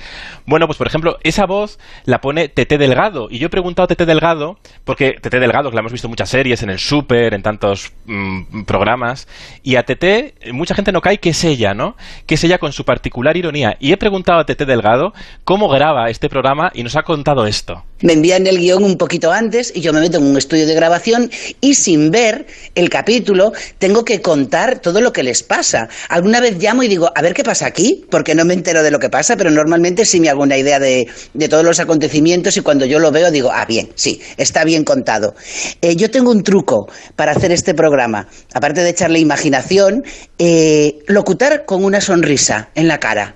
Bueno, 0.46 0.68
pues 0.68 0.78
por 0.78 0.88
ejemplo, 0.88 1.18
esa 1.24 1.46
voz 1.46 1.80
la 2.06 2.22
pone 2.22 2.48
Tete 2.48 2.78
Delgado. 2.78 3.28
Y 3.30 3.40
yo 3.40 3.48
he 3.48 3.50
preguntado 3.50 3.84
a 3.84 3.88
Tete 3.88 4.06
Delgado, 4.06 4.58
porque 4.86 5.18
Tete 5.22 5.42
Delgado, 5.42 5.70
que 5.70 5.76
la 5.76 5.82
hemos 5.82 5.92
visto 5.92 6.08
en 6.08 6.12
muchas 6.12 6.30
series, 6.30 6.64
en 6.64 6.70
el 6.70 6.80
Super, 6.80 7.34
en 7.34 7.44
tantos 7.44 7.92
mm, 8.06 8.64
programas, 8.64 9.28
y 9.64 9.76
a 9.76 9.84
Tete, 9.84 10.34
mucha 10.54 10.76
gente 10.76 10.94
no 10.94 11.02
cae 11.02 11.20
que 11.20 11.32
es 11.32 11.44
ella, 11.44 11.74
¿no? 11.74 11.98
Que 12.26 12.36
es 12.36 12.44
ella 12.46 12.58
con 12.58 12.72
su 12.72 12.86
particular 12.86 13.36
ironía. 13.36 13.76
Y 13.82 13.92
he 13.92 13.98
preguntado 13.98 14.40
a 14.40 14.46
Tete 14.46 14.66
Delgado 14.66 15.14
cómo 15.44 15.68
graba 15.68 16.10
este 16.10 16.30
programa 16.30 16.72
y 16.74 16.84
nos 16.84 16.96
ha 16.96 17.04
contado 17.04 17.46
esto. 17.48 17.84
Me 18.00 18.14
envían 18.14 18.48
el 18.48 18.60
guion 18.60 18.86
un 18.86 18.98
poquito 18.98 19.34
antes 19.34 19.74
y 19.76 19.82
yo 19.82 19.92
me 19.92 20.00
meto 20.00 20.20
en 20.20 20.24
un 20.24 20.38
estudio 20.38 20.68
de 20.68 20.76
grabación 20.76 21.17
y 21.62 21.74
sin 21.76 22.12
ver 22.12 22.46
el 22.76 22.90
capítulo 22.90 23.52
tengo 23.78 24.04
que 24.04 24.22
contar 24.22 24.80
todo 24.80 25.02
lo 25.02 25.14
que 25.14 25.24
les 25.24 25.44
pasa. 25.44 25.90
Alguna 26.10 26.40
vez 26.40 26.58
llamo 26.60 26.84
y 26.84 26.88
digo, 26.88 27.12
a 27.14 27.22
ver 27.22 27.34
qué 27.34 27.44
pasa 27.44 27.68
aquí, 27.68 28.06
porque 28.10 28.36
no 28.36 28.46
me 28.46 28.54
entero 28.54 28.84
de 28.84 28.92
lo 28.92 29.00
que 29.00 29.10
pasa, 29.10 29.36
pero 29.36 29.52
normalmente 29.52 30.06
sí 30.06 30.20
me 30.20 30.30
hago 30.30 30.44
una 30.44 30.58
idea 30.58 30.80
de, 30.80 31.08
de 31.34 31.50
todos 31.50 31.64
los 31.64 31.80
acontecimientos 31.80 32.58
y 32.58 32.62
cuando 32.62 32.86
yo 32.86 33.00
lo 33.00 33.12
veo 33.12 33.32
digo, 33.32 33.52
ah, 33.52 33.66
bien, 33.66 33.90
sí, 33.96 34.22
está 34.38 34.64
bien 34.64 34.84
contado. 34.84 35.36
Eh, 35.82 35.96
yo 35.96 36.10
tengo 36.10 36.32
un 36.32 36.44
truco 36.44 36.88
para 37.16 37.32
hacer 37.32 37.52
este 37.52 37.74
programa, 37.74 38.28
aparte 38.54 38.82
de 38.82 38.90
echarle 38.90 39.20
imaginación, 39.20 40.04
eh, 40.38 41.00
locutar 41.08 41.66
con 41.66 41.84
una 41.84 42.02
sonrisa 42.02 42.70
en 42.76 42.88
la 42.88 43.00
cara. 43.00 43.36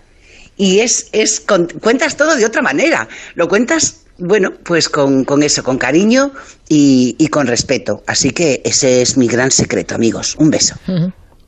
Y 0.58 0.80
es, 0.80 1.08
es 1.12 1.44
cuentas 1.82 2.18
todo 2.18 2.36
de 2.36 2.46
otra 2.46 2.62
manera. 2.62 3.08
Lo 3.36 3.48
cuentas, 3.48 4.01
bueno, 4.22 4.52
pues 4.64 4.88
con, 4.90 5.24
con 5.26 5.44
eso, 5.44 5.64
con 5.64 5.78
cariño 5.78 6.32
y, 6.70 7.16
y 7.20 7.28
con 7.28 7.48
respeto. 7.48 8.04
Así 8.08 8.32
que 8.32 8.62
ese 8.64 9.02
es 9.02 9.18
mi 9.18 9.28
gran 9.28 9.52
secreto, 9.52 9.96
amigos. 9.96 10.36
Un 10.38 10.50
beso. 10.50 10.76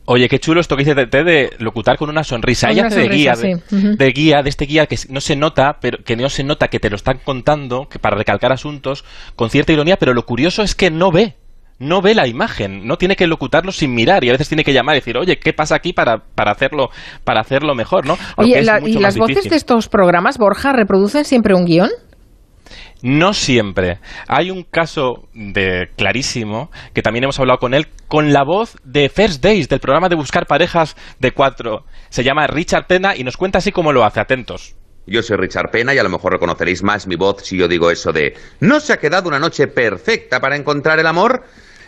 Oye, 0.05 0.27
qué 0.27 0.37
chulo 0.37 0.59
esto 0.59 0.75
que 0.75 0.83
dice 0.83 0.95
Tete 0.95 1.23
de 1.23 1.51
locutar 1.59 1.97
con 1.97 2.09
una 2.09 2.25
sonrisa. 2.25 2.67
Con 2.67 2.75
Ella 2.77 2.87
hace 2.87 2.99
de 2.99 3.07
guía, 3.07 3.35
de, 3.71 4.11
guía, 4.11 4.43
de 4.43 4.49
este 4.49 4.65
guía 4.65 4.85
que 4.85 4.97
no 5.07 5.21
se 5.21 5.37
nota, 5.37 5.77
pero 5.79 5.99
que 6.03 6.17
no 6.17 6.29
se 6.29 6.43
nota 6.43 6.67
que 6.67 6.79
te 6.81 6.89
lo 6.89 6.97
están 6.97 7.19
contando, 7.23 7.87
que 7.87 7.99
para 7.99 8.17
recalcar 8.17 8.51
asuntos 8.51 9.05
con 9.37 9.49
cierta 9.49 9.71
ironía, 9.71 9.97
pero 9.97 10.13
lo 10.13 10.25
curioso 10.25 10.61
es 10.61 10.75
que 10.75 10.91
no 10.91 11.11
ve. 11.11 11.35
No 11.79 12.01
ve 12.01 12.13
la 12.15 12.27
imagen, 12.27 12.85
no 12.85 12.97
tiene 12.97 13.15
que 13.15 13.27
locutarlo 13.27 13.71
sin 13.71 13.95
mirar 13.95 14.23
y 14.23 14.29
a 14.29 14.33
veces 14.33 14.47
tiene 14.47 14.63
que 14.63 14.73
llamar 14.73 14.95
y 14.95 14.99
decir, 14.99 15.17
oye, 15.17 15.39
¿qué 15.39 15.53
pasa 15.53 15.75
aquí 15.75 15.91
para, 15.91 16.19
para 16.19 16.51
hacerlo 16.51 16.89
para 17.23 17.41
hacerlo 17.41 17.73
mejor, 17.73 18.05
no? 18.05 18.15
Oye, 18.37 18.61
la- 18.61 18.79
¿y 18.79 18.93
las 18.99 19.17
voces 19.17 19.35
difícil. 19.35 19.49
de 19.51 19.57
estos 19.57 19.89
programas, 19.89 20.37
Borja, 20.37 20.71
reproducen 20.71 21.25
siempre 21.25 21.55
un 21.55 21.65
guion? 21.65 21.89
No 23.03 23.33
siempre. 23.33 23.99
Hay 24.29 24.49
un 24.49 24.63
caso 24.63 25.27
de 25.33 25.89
clarísimo 25.97 26.71
que 26.93 27.01
también 27.01 27.25
hemos 27.25 27.37
hablado 27.37 27.59
con 27.59 27.73
él 27.73 27.89
con 28.07 28.31
la 28.31 28.45
voz 28.45 28.77
de 28.85 29.09
First 29.09 29.43
Days 29.43 29.67
del 29.67 29.81
programa 29.81 30.07
de 30.07 30.15
buscar 30.15 30.47
parejas 30.47 30.95
de 31.19 31.33
cuatro. 31.33 31.83
Se 32.07 32.23
llama 32.23 32.47
Richard 32.47 32.87
Pena 32.87 33.13
y 33.13 33.25
nos 33.25 33.35
cuenta 33.35 33.57
así 33.57 33.73
cómo 33.73 33.91
lo 33.91 34.05
hace. 34.05 34.21
Atentos. 34.21 34.77
Yo 35.05 35.21
soy 35.21 35.35
Richard 35.35 35.69
Pena 35.69 35.93
y 35.93 35.97
a 35.97 36.03
lo 36.03 36.07
mejor 36.07 36.31
reconoceréis 36.31 36.81
más 36.81 37.05
mi 37.05 37.17
voz 37.17 37.43
si 37.43 37.57
yo 37.57 37.67
digo 37.67 37.91
eso 37.91 38.13
de 38.13 38.37
¿No 38.61 38.79
se 38.79 38.93
ha 38.93 38.97
quedado 38.97 39.27
una 39.27 39.37
noche 39.37 39.67
perfecta 39.67 40.39
para 40.39 40.55
encontrar 40.55 40.97
el 40.97 41.07
amor? 41.07 41.43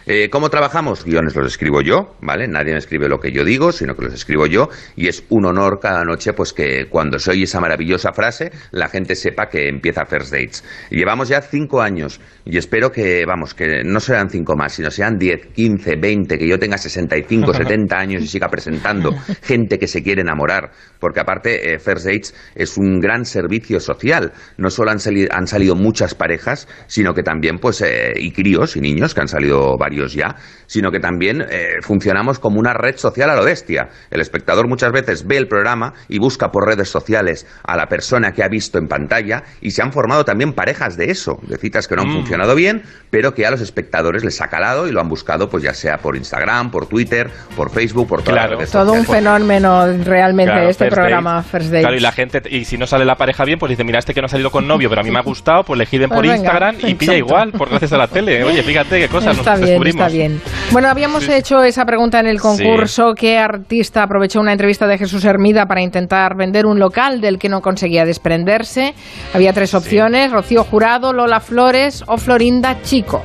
Eh, 0.08 0.30
¿Cómo 0.30 0.50
trabajamos? 0.52 1.04
Guiones 1.04 1.36
los 1.36 1.48
escribo 1.48 1.82
yo, 1.82 2.16
¿vale? 2.22 2.48
Nadie 2.48 2.74
me 2.74 2.78
escribe 2.78 3.10
lo 3.10 3.20
que 3.20 3.32
yo 3.32 3.44
digo, 3.44 3.72
sino 3.72 3.96
que 3.96 4.04
los 4.06 4.14
escribo 4.14 4.46
yo 4.46 4.70
y 4.96 5.08
es 5.08 5.24
un 5.30 5.46
honor 5.46 5.80
cada 5.82 6.04
noche 6.04 6.34
pues 6.34 6.54
que 6.54 6.86
cuando 6.92 7.18
soy 7.18 7.44
esa 7.44 7.60
maravillosa 7.60 8.14
frase 8.14 8.52
la 8.72 8.88
gente 8.88 9.16
sepa 9.16 9.48
que 9.50 9.68
empieza 9.68 10.06
First 10.06 10.32
Dates. 10.32 10.64
Llevamos 10.92 11.30
ya 11.30 11.42
cinco 11.42 11.82
años 11.82 12.22
y 12.46 12.58
espero 12.60 12.92
que, 12.92 13.26
vamos, 13.26 13.56
que 13.56 13.84
no 13.84 14.00
sean 14.00 14.30
cinco 14.30 14.56
más, 14.56 14.74
sino 14.74 14.92
sean 14.92 15.18
10, 15.18 15.48
15, 15.56 15.96
20, 15.96 16.38
que 16.38 16.48
yo 16.48 16.60
tenga 16.60 16.78
65, 16.78 17.54
70 17.56 17.98
años 17.98 18.22
y 18.22 18.28
siga 18.28 18.48
presentando 18.48 19.12
gente 19.42 19.80
que 19.80 19.88
se 19.88 20.04
quiere 20.04 20.22
enamorar, 20.22 20.70
porque 21.00 21.20
aparte 21.22 21.74
eh, 21.74 21.80
First 21.80 22.06
Dates 22.06 22.36
es 22.54 22.78
un 22.78 23.00
gran 23.00 23.26
servicio 23.26 23.80
social. 23.80 24.34
No 24.58 24.70
solo 24.70 24.92
han, 24.92 25.00
sali- 25.00 25.28
han 25.32 25.48
salido 25.48 25.76
muchas 25.76 26.14
parejas, 26.14 26.68
sino 26.86 27.16
que 27.16 27.24
también, 27.24 27.58
pues, 27.58 27.82
eh, 27.82 28.14
y 28.18 28.32
críos 28.32 28.76
y 28.76 28.82
niños, 28.82 29.16
que 29.16 29.22
han 29.22 29.28
salido 29.28 29.76
varios 29.80 29.95
ya, 30.14 30.36
sino 30.68 30.92
que 30.92 31.00
también 31.00 31.42
eh, 31.42 31.76
funcionamos 31.82 32.40
como 32.40 32.60
una 32.60 32.74
red 32.74 32.96
social 32.98 33.30
a 33.30 33.36
lo 33.36 33.44
bestia. 33.44 33.88
El 34.12 34.22
espectador 34.22 34.68
muchas 34.68 34.92
veces 34.92 35.26
ve 35.26 35.38
el 35.38 35.48
programa 35.48 35.94
y 36.10 36.20
busca 36.20 36.50
por 36.50 36.66
redes 36.68 36.90
sociales 36.90 37.48
a 37.64 37.76
la 37.78 37.88
persona 37.88 38.32
que 38.32 38.44
ha 38.44 38.48
visto 38.48 38.78
en 38.78 38.88
pantalla 38.88 39.44
y 39.62 39.72
se 39.72 39.82
han 39.82 39.92
formado 39.92 40.26
también 40.26 40.54
parejas 40.54 40.98
de 40.98 41.06
eso, 41.12 41.40
de 41.48 41.58
citas 41.58 41.88
que 41.88 41.96
no 41.96 42.02
han 42.04 42.10
Mm. 42.10 42.14
funcionado 42.14 42.56
bien, 42.56 42.84
pero 43.10 43.34
que 43.34 43.46
a 43.46 43.52
los 43.52 43.62
espectadores 43.62 44.24
les 44.24 44.42
ha 44.42 44.48
calado 44.48 44.88
y 44.88 44.92
lo 44.92 45.02
han 45.02 45.08
buscado, 45.10 45.50
pues 45.50 45.64
ya 45.64 45.74
sea 45.74 45.98
por 45.98 46.16
Instagram, 46.16 46.72
por 46.72 46.88
Twitter, 46.88 47.30
por 47.56 47.70
Facebook, 47.72 48.08
por 48.08 48.22
todas 48.22 48.42
las 48.42 48.50
redes 48.52 48.72
Todo 48.72 48.94
un 48.94 49.06
sociales. 49.06 49.24
fenómeno 49.24 49.86
realmente 50.04 50.52
Claro, 50.54 50.70
este 50.70 50.86
First 50.86 50.96
programa 50.96 51.34
Dates. 51.36 51.52
First 51.52 51.66
Dates. 51.68 51.82
Claro, 51.82 51.96
y 51.98 52.00
la 52.00 52.12
gente, 52.12 52.42
y 52.50 52.66
si 52.66 52.78
no 52.78 52.86
sale 52.88 53.06
la 53.06 53.16
pareja 53.16 53.44
bien, 53.46 53.58
pues 53.60 53.70
dice, 53.70 53.84
mira, 53.84 54.00
este 54.00 54.14
que 54.14 54.22
no 54.22 54.26
ha 54.26 54.30
salido 54.30 54.52
con 54.52 54.68
novio, 54.68 54.90
pero 54.90 55.02
a 55.02 55.04
mí 55.04 55.12
me 55.12 55.20
ha 55.20 55.24
gustado, 55.24 55.64
pues 55.64 55.78
le 55.78 55.86
giden 55.86 56.10
Pues 56.10 56.18
por 56.18 56.24
venga, 56.24 56.36
Instagram 56.38 56.76
y 56.80 56.94
pilla 56.96 57.14
exacto. 57.14 57.16
igual, 57.16 57.52
por 57.54 57.70
gracias 57.70 57.94
a 57.94 57.98
la 57.98 58.08
tele. 58.08 58.44
Oye, 58.44 58.64
fíjate 58.64 59.00
qué 59.00 59.08
cosas 59.08 59.38
Está 59.38 59.52
nos 59.52 59.62
bien. 59.62 59.76
Está 59.90 60.08
bien. 60.08 60.42
Bueno, 60.72 60.88
habíamos 60.90 61.28
hecho 61.30 61.64
esa 61.64 61.86
pregunta 61.86 62.20
en 62.20 62.28
el 62.28 62.40
concurso. 62.40 63.14
¿Qué 63.16 63.38
artista 63.38 64.04
aprovechó 64.04 64.40
una 64.40 64.52
entrevista 64.52 64.88
de 64.88 64.98
Jesús 64.98 65.24
Hermida 65.26 65.66
para 65.66 65.82
intentar 65.82 66.36
vender 66.36 66.66
un 66.66 66.80
local 66.80 67.22
del 67.22 67.38
que 67.38 67.50
no 67.50 67.62
conseguía 67.62 68.06
desprenderse? 68.06 68.94
Había 69.34 69.54
tres 69.54 69.74
opciones, 69.74 70.32
Rocío 70.32 70.64
Jurado, 70.64 71.14
Lola 71.14 71.40
Flores 71.40 72.04
o 72.08 72.18
Florinda 72.18 72.82
Chico. 72.82 73.24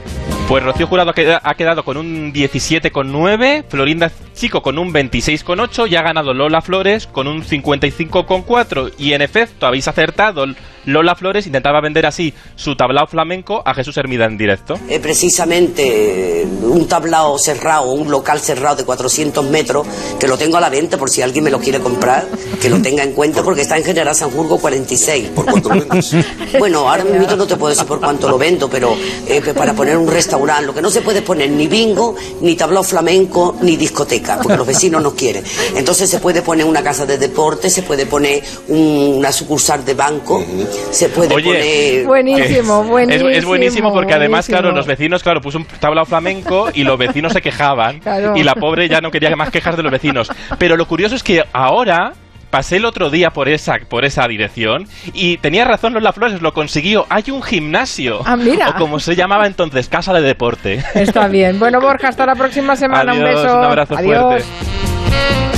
Pues 0.51 0.65
Rocío 0.65 0.89
Jurado 0.89 1.13
ha 1.45 1.55
quedado 1.55 1.85
con 1.85 1.97
un 1.97 2.33
17,9, 2.33 3.67
Florinda 3.69 4.11
Chico 4.35 4.63
con 4.63 4.79
un 4.79 4.93
26,8 4.93 5.89
y 5.89 5.95
ha 5.95 6.03
ganado 6.03 6.35
Lola 6.35 6.61
Flores 6.61 7.07
con 7.07 7.29
un 7.29 7.45
55,4. 7.45 8.95
Y 8.99 9.13
en 9.13 9.23
efecto, 9.23 9.67
habéis 9.67 9.87
acertado. 9.87 10.45
Lola 10.87 11.15
Flores 11.15 11.47
intentaba 11.47 11.81
vender 11.81 12.07
así 12.07 12.33
su 12.57 12.75
tablao 12.75 13.07
flamenco 13.07 13.63
a 13.65 13.75
Jesús 13.75 13.97
Hermida 13.99 14.25
en 14.25 14.39
directo. 14.39 14.79
Eh, 14.89 14.99
precisamente 14.99 16.43
eh, 16.43 16.47
un 16.63 16.89
tablao 16.89 17.39
cerrado, 17.39 17.93
un 17.93 18.11
local 18.11 18.41
cerrado 18.41 18.77
de 18.77 18.85
400 18.85 19.45
metros, 19.45 19.87
que 20.19 20.27
lo 20.27 20.39
tengo 20.39 20.57
a 20.57 20.61
la 20.61 20.71
venta 20.71 20.97
por 20.97 21.11
si 21.11 21.21
alguien 21.21 21.45
me 21.45 21.51
lo 21.51 21.61
quiere 21.61 21.81
comprar, 21.81 22.27
que 22.61 22.71
lo 22.71 22.81
tenga 22.81 23.03
en 23.03 23.13
cuenta 23.13 23.43
porque 23.43 23.61
está 23.61 23.77
en 23.77 23.85
General 23.85 24.15
Sanjurgo 24.15 24.59
46. 24.59 25.29
¿Por 25.29 25.45
cuánto 25.45 25.69
lo 25.69 25.87
vendes? 25.87 26.17
Bueno, 26.59 26.89
ahora 26.89 27.05
mismo 27.05 27.37
no 27.37 27.47
te 27.47 27.57
puedo 27.57 27.71
decir 27.71 27.87
por 27.87 28.01
cuánto 28.01 28.29
lo 28.29 28.39
vendo, 28.39 28.69
pero 28.71 28.97
eh, 29.29 29.43
para 29.55 29.75
poner 29.75 29.99
un 29.99 30.09
restaurante, 30.09 30.40
lo 30.47 30.75
que 30.75 30.83
no 30.83 30.91
se 30.91 31.01
puede 31.03 31.23
poner 31.23 31.51
ni 31.51 31.67
bingo, 31.67 32.15
ni 32.41 32.55
tablao 32.57 32.83
flamenco, 32.83 33.57
ni 33.63 33.77
discoteca, 33.77 34.39
porque 34.43 34.57
los 34.57 34.67
vecinos 34.67 35.03
no 35.03 35.15
quieren. 35.15 35.45
Entonces 35.77 36.09
se 36.11 36.19
puede 36.19 36.43
poner 36.43 36.65
una 36.67 36.83
casa 36.83 37.07
de 37.07 37.19
deporte, 37.19 37.71
se 37.71 37.83
puede 37.83 38.07
poner 38.07 38.43
un- 38.69 39.15
una 39.19 39.33
sucursal 39.33 39.85
de 39.85 39.95
banco, 39.95 40.43
se 40.91 41.09
puede 41.11 41.35
Oye, 41.35 41.45
poner... 41.45 42.07
Buenísimo, 42.07 42.83
Es- 42.83 42.89
buenísimo. 42.89 43.29
Es, 43.31 43.45
buenísimo 43.45 43.93
porque 43.93 44.15
además, 44.15 44.47
buenísimo. 44.47 44.59
claro, 44.59 44.75
los 44.77 44.87
vecinos, 44.87 45.23
claro, 45.23 45.41
puso 45.41 45.59
un 45.59 45.67
tablao 45.79 46.05
flamenco 46.07 46.69
y 46.73 46.83
los 46.85 46.99
vecinos 46.99 47.33
se 47.33 47.41
quejaban. 47.41 48.01
Claro. 48.01 48.37
Y 48.37 48.43
la 48.43 48.55
pobre 48.55 48.89
ya 48.89 49.01
no 49.01 49.11
quería 49.11 49.35
más 49.37 49.51
quejas 49.51 49.77
de 49.77 49.83
los 49.83 49.93
vecinos. 49.93 50.31
Pero 50.59 50.77
lo 50.77 50.87
curioso 50.87 51.15
es 51.15 51.23
que 51.23 51.43
ahora 51.53 52.13
pasé 52.51 52.77
el 52.77 52.85
otro 52.85 53.11
día 53.11 53.31
por 53.31 53.49
esa, 53.49 53.79
por 53.89 54.05
esa 54.05 54.27
dirección 54.29 54.87
y 55.13 55.39
tenía 55.39 55.65
razón 55.65 55.95
Lola 55.95 56.13
Flores, 56.13 56.43
lo 56.43 56.53
consiguió. 56.53 57.07
Hay 57.09 57.31
un 57.31 57.43
gimnasio. 57.43 58.21
Ah, 58.25 58.37
mira. 58.37 58.71
O 58.71 58.75
como 58.75 59.01
se 59.01 59.17
llamaba 59.17 59.47
entonces, 59.47 59.89
casa 59.89 60.13
de 60.13 60.23
deporte. 60.23 60.85
Está 60.95 61.29
bien. 61.29 61.59
Bueno, 61.59 61.81
Borja, 61.81 62.09
hasta 62.09 62.27
la 62.27 62.35
próxima 62.35 62.77
semana. 62.77 63.13
un 63.13 63.23
beso. 63.23 63.59
un 63.59 63.65
abrazo 63.65 63.97
Adiós. 63.97 64.25
fuerte. 64.45 65.50